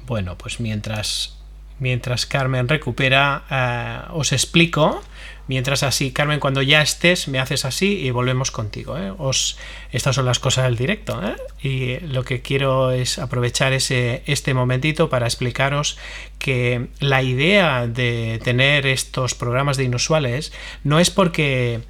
Bueno, 0.07 0.39
pues 0.39 0.61
mientras 0.61 1.37
mientras 1.79 2.27
Carmen 2.27 2.69
recupera, 2.69 3.45
eh, 3.51 4.11
os 4.13 4.33
explico. 4.33 5.03
Mientras 5.49 5.85
así, 5.85 6.11
Carmen, 6.11 6.41
cuando 6.41 6.61
ya 6.61 6.83
estés, 6.83 7.29
me 7.29 7.39
haces 7.39 7.65
así 7.65 8.01
y 8.01 8.11
volvemos 8.11 8.51
contigo. 8.51 8.99
¿eh? 8.99 9.13
Os, 9.17 9.57
estas 9.93 10.17
son 10.17 10.27
las 10.27 10.41
cosas 10.41 10.65
del 10.65 10.77
directo. 10.77 11.21
Y 11.63 12.01
lo 12.01 12.25
que 12.25 12.43
quiero 12.43 12.91
es 12.91 13.21
aprovechar 13.21 13.73
ese, 13.73 14.25
este 14.27 14.55
momentito 14.55 15.09
para 15.09 15.27
explicaros 15.27 15.99
que 16.41 16.89
la 16.99 17.23
idea 17.23 17.87
de 17.87 18.41
tener 18.43 18.87
estos 18.87 19.37
programas 19.37 19.77
de 19.77 19.85
inusuales 19.85 20.53
no 20.83 20.99
es 20.99 21.11
porque 21.11 21.83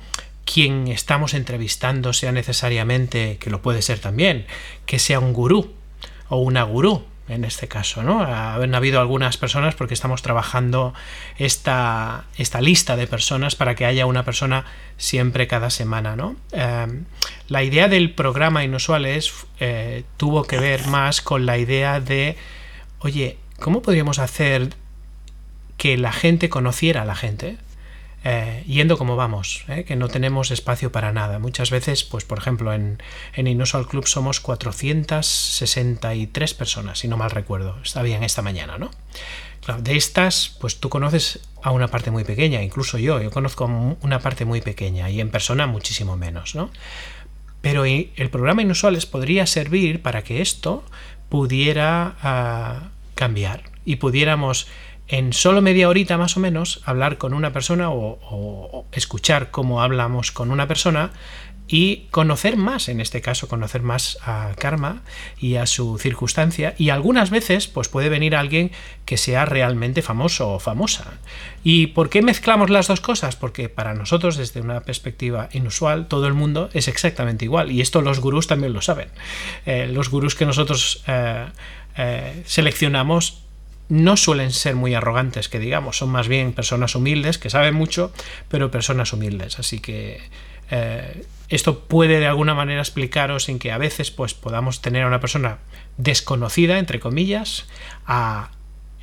quien 0.47 0.89
estamos 0.89 1.35
entrevistando 1.35 2.15
sea 2.15 2.33
necesariamente, 2.33 3.37
que 3.39 3.51
lo 3.51 3.61
puede 3.61 3.83
ser 3.83 3.99
también, 3.99 4.47
que 4.87 4.99
sea 4.99 5.21
un 5.21 5.35
gurú 5.35 5.75
o 6.29 6.39
una 6.39 6.63
gurú 6.63 7.05
en 7.29 7.45
este 7.45 7.67
caso, 7.67 8.05
¿no? 8.05 8.23
Han 8.23 8.75
habido 8.75 9.01
algunas 9.01 9.37
personas 9.37 9.75
porque 9.75 9.95
estamos 9.95 10.23
trabajando 10.23 10.95
esta, 11.39 12.25
esta 12.37 12.61
lista 12.61 12.97
de 12.97 13.09
personas 13.09 13.57
para 13.57 13.75
que 13.75 13.85
haya 13.85 14.07
una 14.07 14.25
persona 14.25 14.65
siempre 14.97 15.49
cada 15.49 15.71
semana, 15.71 16.15
¿no? 16.15 16.37
Em, 16.53 17.05
la 17.49 17.65
idea 17.65 17.89
del 17.89 18.13
programa 18.13 18.63
Inusuales 18.63 19.33
eh, 19.59 20.05
tuvo 20.17 20.45
que 20.45 20.59
ver 20.59 20.87
más 20.87 21.21
con 21.21 21.47
la 21.47 21.59
idea 21.59 21.99
de, 21.99 22.37
oye, 23.01 23.39
¿cómo 23.59 23.83
podríamos 23.83 24.21
hacer 24.21 24.75
que 25.77 25.99
la 25.99 26.13
gente 26.13 26.49
conociera 26.49 27.03
a 27.03 27.07
la 27.07 27.17
gente? 27.17 27.59
Eh, 28.29 28.65
yendo 28.67 28.99
como 28.99 29.15
vamos, 29.15 29.65
eh, 29.69 29.85
que 29.85 29.95
no 29.95 30.09
tenemos 30.09 30.51
espacio 30.51 30.91
para 30.91 31.13
nada. 31.13 31.39
Muchas 31.39 31.71
veces, 31.71 32.03
pues 32.03 32.25
por 32.25 32.39
ejemplo, 32.39 32.73
en, 32.73 33.01
en 33.35 33.47
Inusual 33.47 33.87
Club 33.87 34.09
somos 34.09 34.41
463 34.41 36.55
personas, 36.55 36.99
si 36.99 37.07
no 37.07 37.17
mal 37.17 37.31
recuerdo. 37.31 37.79
Está 37.85 38.03
bien 38.03 38.25
esta 38.25 38.43
mañana, 38.43 38.79
¿no? 38.79 38.91
de 39.79 39.97
estas, 39.97 40.57
pues 40.61 40.79
tú 40.79 40.89
conoces 40.89 41.41
a 41.63 41.73
una 41.73 41.89
parte 41.89 42.13
muy 42.13 42.25
pequeña, 42.25 42.63
incluso 42.63 42.99
yo, 42.99 43.21
yo 43.21 43.33
conozco 43.33 43.65
una 44.01 44.21
parte 44.21 44.45
muy 44.45 44.61
pequeña 44.61 45.11
y 45.11 45.21
en 45.21 45.31
persona 45.31 45.67
muchísimo 45.67 46.17
menos, 46.17 46.55
¿no? 46.55 46.71
Pero 47.63 47.85
el 47.85 48.31
programa 48.31 48.63
Inusuales 48.63 49.07
podría 49.07 49.45
servir 49.47 50.03
para 50.03 50.23
que 50.23 50.41
esto 50.41 50.85
pudiera 51.29 52.15
ah, 52.23 52.91
cambiar 53.17 53.65
y 53.85 53.97
pudiéramos 53.97 54.69
en 55.09 55.33
solo 55.33 55.63
media 55.63 55.89
horita 55.89 56.19
más 56.19 56.37
o 56.37 56.41
menos 56.41 56.81
hablar 56.85 57.19
con 57.19 57.35
una 57.35 57.53
persona 57.53 57.91
o, 57.91 58.87
escuchar 58.93 59.51
cómo 59.51 59.83
hablamos 59.83 60.33
con 60.33 60.51
una 60.51 60.67
persona 60.67 61.13
y 61.69 62.07
conocer 62.13 62.57
más, 62.57 62.89
en 62.89 63.01
este 63.01 63.21
caso, 63.21 63.49
conocer 63.49 63.83
más 63.83 64.19
a 64.23 64.53
Karma 64.57 65.03
y 65.39 65.57
a 65.57 65.67
su 65.67 65.99
circunstancia. 65.99 66.77
Y 66.79 66.91
algunas 66.91 67.31
veces, 67.31 67.67
pues 67.67 67.89
puede 67.89 68.09
venir 68.09 68.37
alguien 68.37 68.71
que 69.05 69.17
sea 69.17 69.45
realmente 69.47 70.01
famoso 70.01 70.53
o 70.53 70.61
famosa. 70.61 71.19
¿Y 71.65 71.89
por 71.89 72.09
qué 72.09 72.23
mezclamos 72.23 72.71
las 72.71 72.87
dos 72.87 73.01
cosas? 73.01 73.35
Porque 73.35 73.69
para 73.69 73.95
nosotros, 73.95 74.37
desde 74.37 74.61
una 74.61 74.83
perspectiva 74.83 75.49
inusual, 75.53 76.07
todo 76.07 76.29
el 76.29 76.35
mundo 76.35 76.71
es 76.73 76.87
exactamente 76.87 77.45
igual. 77.45 77.73
Y 77.73 77.81
esto 77.81 78.01
los 78.01 78.21
gurús 78.21 78.47
también 78.47 78.73
lo 78.73 78.81
saben. 78.81 79.09
Eh, 79.67 79.89
los 79.93 80.09
gurús 80.09 80.37
que 80.37 80.47
nosotros 80.47 81.03
eh, 81.09 81.47
eh, 81.97 82.43
seleccionamos 82.47 83.46
no 83.89 84.17
suelen 84.17 84.51
ser 84.51 84.75
muy 84.75 84.95
arrogantes, 84.95 85.49
que 85.49 85.59
digamos, 85.59 85.99
son 85.99 86.11
más 86.11 86.29
bien 86.29 86.53
personas 86.53 86.95
humildes, 86.95 87.39
que 87.39 87.51
saben 87.51 87.75
mucho, 87.75 88.13
pero 88.49 88.71
personas 88.71 89.13
humildes. 89.13 89.59
Así 89.59 89.81
que 89.81 90.21
eh, 90.71 91.25
esto 91.49 91.81
puede 91.81 92.19
de 92.19 92.27
alguna 92.27 92.55
manera 92.55 92.81
explicaros 92.81 93.49
en 93.49 93.59
que 93.59 93.73
a 93.73 93.79
veces 93.79 94.11
pues, 94.11 94.35
podamos 94.35 94.83
tener 94.83 95.05
a 95.05 95.07
una 95.07 95.21
persona 95.21 95.59
desconocida, 95.97 96.79
entre 96.79 97.01
comillas, 97.01 97.67
a 98.07 98.51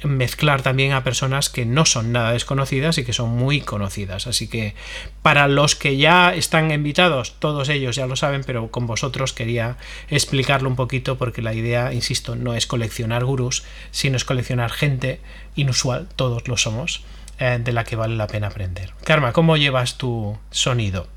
mezclar 0.04 0.62
también 0.62 0.94
a 0.94 1.04
personas 1.04 1.50
que 1.50 1.66
no 1.66 1.86
son 1.86 2.12
nada 2.12 2.32
desconocidas 2.32 2.98
y 2.98 3.06
que 3.06 3.14
son 3.14 3.30
muy 3.30 3.62
conocidas. 3.62 4.28
Así 4.28 4.48
que 4.48 4.76
para 5.22 5.48
los 5.48 5.76
que 5.76 5.98
ya 5.98 6.34
están 6.34 6.72
invitados, 6.72 7.36
todos 7.40 7.70
ellos 7.70 7.96
ya 7.96 8.08
lo 8.08 8.16
saben, 8.16 8.44
pero 8.46 8.70
con 8.72 8.88
vosotros 8.88 9.34
quería 9.34 9.78
explicarlo 10.10 10.70
un 10.70 10.76
poquito 10.76 11.18
porque 11.18 11.42
la 11.42 11.54
idea, 11.54 11.94
insisto, 11.94 12.36
no 12.36 12.54
es 12.54 12.68
coleccionar 12.68 13.26
gurús, 13.26 13.64
sino 13.92 14.18
es 14.18 14.26
coleccionar 14.26 14.72
gente 14.72 15.22
inusual, 15.56 16.08
todos 16.16 16.48
lo 16.48 16.58
somos, 16.58 17.04
eh, 17.40 17.60
de 17.64 17.74
la 17.74 17.84
que 17.84 17.96
vale 17.96 18.16
la 18.16 18.28
pena 18.28 18.48
aprender. 18.48 18.94
Karma, 19.04 19.34
¿cómo 19.34 19.58
llevas 19.58 19.98
tu 19.98 20.38
sonido? 20.52 21.08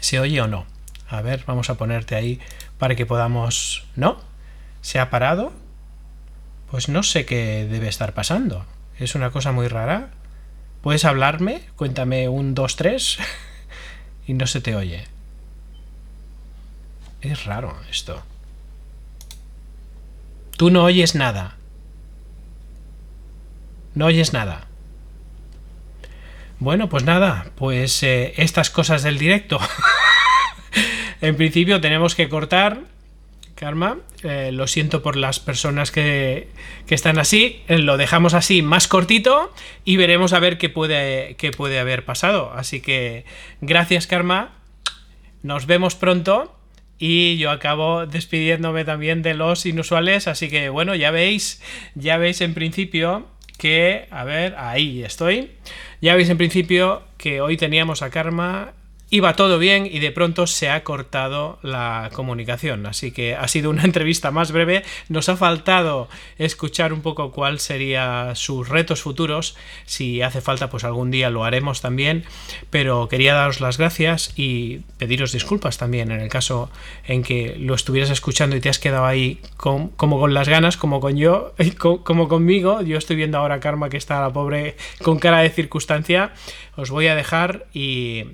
¿Se 0.00 0.20
oye 0.20 0.40
o 0.40 0.46
no? 0.46 0.66
A 1.08 1.22
ver, 1.22 1.44
vamos 1.46 1.70
a 1.70 1.76
ponerte 1.76 2.14
ahí 2.14 2.40
para 2.78 2.94
que 2.94 3.06
podamos... 3.06 3.84
¿No? 3.94 4.20
¿Se 4.80 4.98
ha 4.98 5.10
parado? 5.10 5.52
Pues 6.70 6.88
no 6.88 7.02
sé 7.02 7.24
qué 7.24 7.66
debe 7.70 7.88
estar 7.88 8.12
pasando. 8.12 8.64
Es 8.98 9.14
una 9.14 9.30
cosa 9.30 9.52
muy 9.52 9.68
rara. 9.68 10.10
¿Puedes 10.82 11.04
hablarme? 11.04 11.62
Cuéntame 11.76 12.28
un, 12.28 12.54
dos, 12.54 12.76
tres. 12.76 13.18
y 14.26 14.34
no 14.34 14.46
se 14.46 14.60
te 14.60 14.74
oye. 14.74 15.04
Es 17.20 17.44
raro 17.44 17.76
esto. 17.90 18.22
Tú 20.56 20.70
no 20.70 20.84
oyes 20.84 21.14
nada. 21.14 21.56
No 23.94 24.06
oyes 24.06 24.32
nada. 24.32 24.66
Bueno, 26.58 26.88
pues 26.88 27.04
nada, 27.04 27.46
pues 27.54 28.02
eh, 28.02 28.32
estas 28.38 28.70
cosas 28.70 29.02
del 29.02 29.18
directo. 29.18 29.58
en 31.20 31.36
principio 31.36 31.80
tenemos 31.80 32.14
que 32.14 32.28
cortar 32.28 32.80
Karma. 33.56 33.98
Eh, 34.22 34.50
lo 34.52 34.68
siento 34.68 35.02
por 35.02 35.16
las 35.16 35.40
personas 35.40 35.90
que, 35.90 36.48
están 36.88 37.18
así. 37.18 37.62
Eh, 37.66 37.78
lo 37.78 37.96
dejamos 37.96 38.34
así 38.34 38.62
más 38.62 38.86
cortito 38.86 39.52
y 39.84 39.96
veremos 39.96 40.32
a 40.32 40.38
ver 40.38 40.58
qué 40.58 40.68
puede, 40.68 41.34
qué 41.36 41.50
puede 41.50 41.80
haber 41.80 42.04
pasado. 42.04 42.52
Así 42.54 42.80
que 42.80 43.24
gracias 43.60 44.06
Karma. 44.06 44.52
Nos 45.42 45.66
vemos 45.66 45.96
pronto. 45.96 46.52
Y 46.98 47.36
yo 47.36 47.50
acabo 47.50 48.06
despidiéndome 48.06 48.84
también 48.84 49.22
de 49.22 49.34
los 49.34 49.66
inusuales. 49.66 50.28
Así 50.28 50.48
que 50.48 50.68
bueno, 50.68 50.94
ya 50.94 51.10
veis, 51.10 51.62
ya 51.94 52.16
veis 52.16 52.40
en 52.40 52.54
principio 52.54 53.26
que, 53.58 54.06
a 54.10 54.24
ver, 54.24 54.54
ahí 54.58 55.02
estoy. 55.02 55.50
Ya 56.00 56.14
veis 56.14 56.28
en 56.28 56.38
principio 56.38 57.02
que 57.18 57.40
hoy 57.40 57.56
teníamos 57.56 58.02
a 58.02 58.10
Karma 58.10 58.74
iba 59.08 59.36
todo 59.36 59.58
bien 59.58 59.86
y 59.86 60.00
de 60.00 60.10
pronto 60.10 60.46
se 60.46 60.68
ha 60.68 60.82
cortado 60.82 61.58
la 61.62 62.10
comunicación. 62.12 62.86
Así 62.86 63.12
que 63.12 63.34
ha 63.34 63.46
sido 63.48 63.70
una 63.70 63.82
entrevista 63.84 64.30
más 64.30 64.52
breve. 64.52 64.82
Nos 65.08 65.28
ha 65.28 65.36
faltado 65.36 66.08
escuchar 66.38 66.92
un 66.92 67.02
poco 67.02 67.30
cuál 67.30 67.60
serían 67.60 68.34
sus 68.34 68.68
retos 68.68 69.02
futuros. 69.02 69.56
Si 69.84 70.22
hace 70.22 70.40
falta, 70.40 70.70
pues 70.70 70.84
algún 70.84 71.10
día 71.10 71.30
lo 71.30 71.44
haremos 71.44 71.80
también. 71.80 72.24
Pero 72.70 73.08
quería 73.08 73.34
daros 73.34 73.60
las 73.60 73.78
gracias 73.78 74.32
y 74.36 74.78
pediros 74.98 75.32
disculpas 75.32 75.78
también 75.78 76.10
en 76.10 76.20
el 76.20 76.28
caso 76.28 76.70
en 77.04 77.22
que 77.22 77.56
lo 77.58 77.74
estuvieras 77.74 78.10
escuchando 78.10 78.56
y 78.56 78.60
te 78.60 78.68
has 78.68 78.78
quedado 78.78 79.06
ahí 79.06 79.40
como 79.56 80.18
con 80.18 80.34
las 80.34 80.48
ganas, 80.48 80.76
como 80.76 81.00
con 81.00 81.16
yo, 81.16 81.54
como 81.78 82.28
conmigo. 82.28 82.82
Yo 82.82 82.98
estoy 82.98 83.16
viendo 83.16 83.38
ahora 83.38 83.56
a 83.56 83.60
Karma 83.60 83.88
que 83.88 83.96
está 83.96 84.20
la 84.20 84.32
pobre 84.32 84.76
con 85.02 85.18
cara 85.18 85.40
de 85.40 85.50
circunstancia. 85.50 86.32
Os 86.76 86.90
voy 86.90 87.06
a 87.06 87.14
dejar 87.14 87.66
y 87.72 88.24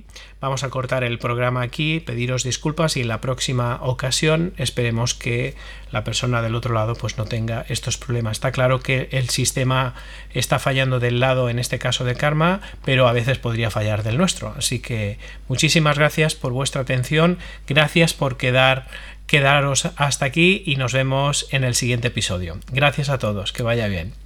Vamos 0.42 0.64
a 0.64 0.70
cortar 0.70 1.04
el 1.04 1.20
programa 1.20 1.62
aquí, 1.62 2.00
pediros 2.00 2.42
disculpas 2.42 2.96
y 2.96 3.02
en 3.02 3.06
la 3.06 3.20
próxima 3.20 3.78
ocasión 3.80 4.54
esperemos 4.56 5.14
que 5.14 5.54
la 5.92 6.02
persona 6.02 6.42
del 6.42 6.56
otro 6.56 6.74
lado 6.74 6.96
pues 6.96 7.16
no 7.16 7.26
tenga 7.26 7.64
estos 7.68 7.96
problemas. 7.96 8.38
Está 8.38 8.50
claro 8.50 8.80
que 8.80 9.08
el 9.12 9.28
sistema 9.28 9.94
está 10.30 10.58
fallando 10.58 10.98
del 10.98 11.20
lado, 11.20 11.48
en 11.48 11.60
este 11.60 11.78
caso 11.78 12.04
de 12.04 12.16
Karma, 12.16 12.60
pero 12.84 13.06
a 13.06 13.12
veces 13.12 13.38
podría 13.38 13.70
fallar 13.70 14.02
del 14.02 14.18
nuestro. 14.18 14.52
Así 14.58 14.80
que 14.80 15.16
muchísimas 15.46 15.96
gracias 15.96 16.34
por 16.34 16.50
vuestra 16.50 16.82
atención, 16.82 17.38
gracias 17.68 18.12
por 18.12 18.36
quedar 18.36 18.88
quedaros 19.28 19.90
hasta 19.94 20.24
aquí 20.24 20.64
y 20.66 20.74
nos 20.74 20.92
vemos 20.92 21.46
en 21.52 21.62
el 21.62 21.76
siguiente 21.76 22.08
episodio. 22.08 22.58
Gracias 22.72 23.10
a 23.10 23.18
todos, 23.18 23.52
que 23.52 23.62
vaya 23.62 23.86
bien. 23.86 24.21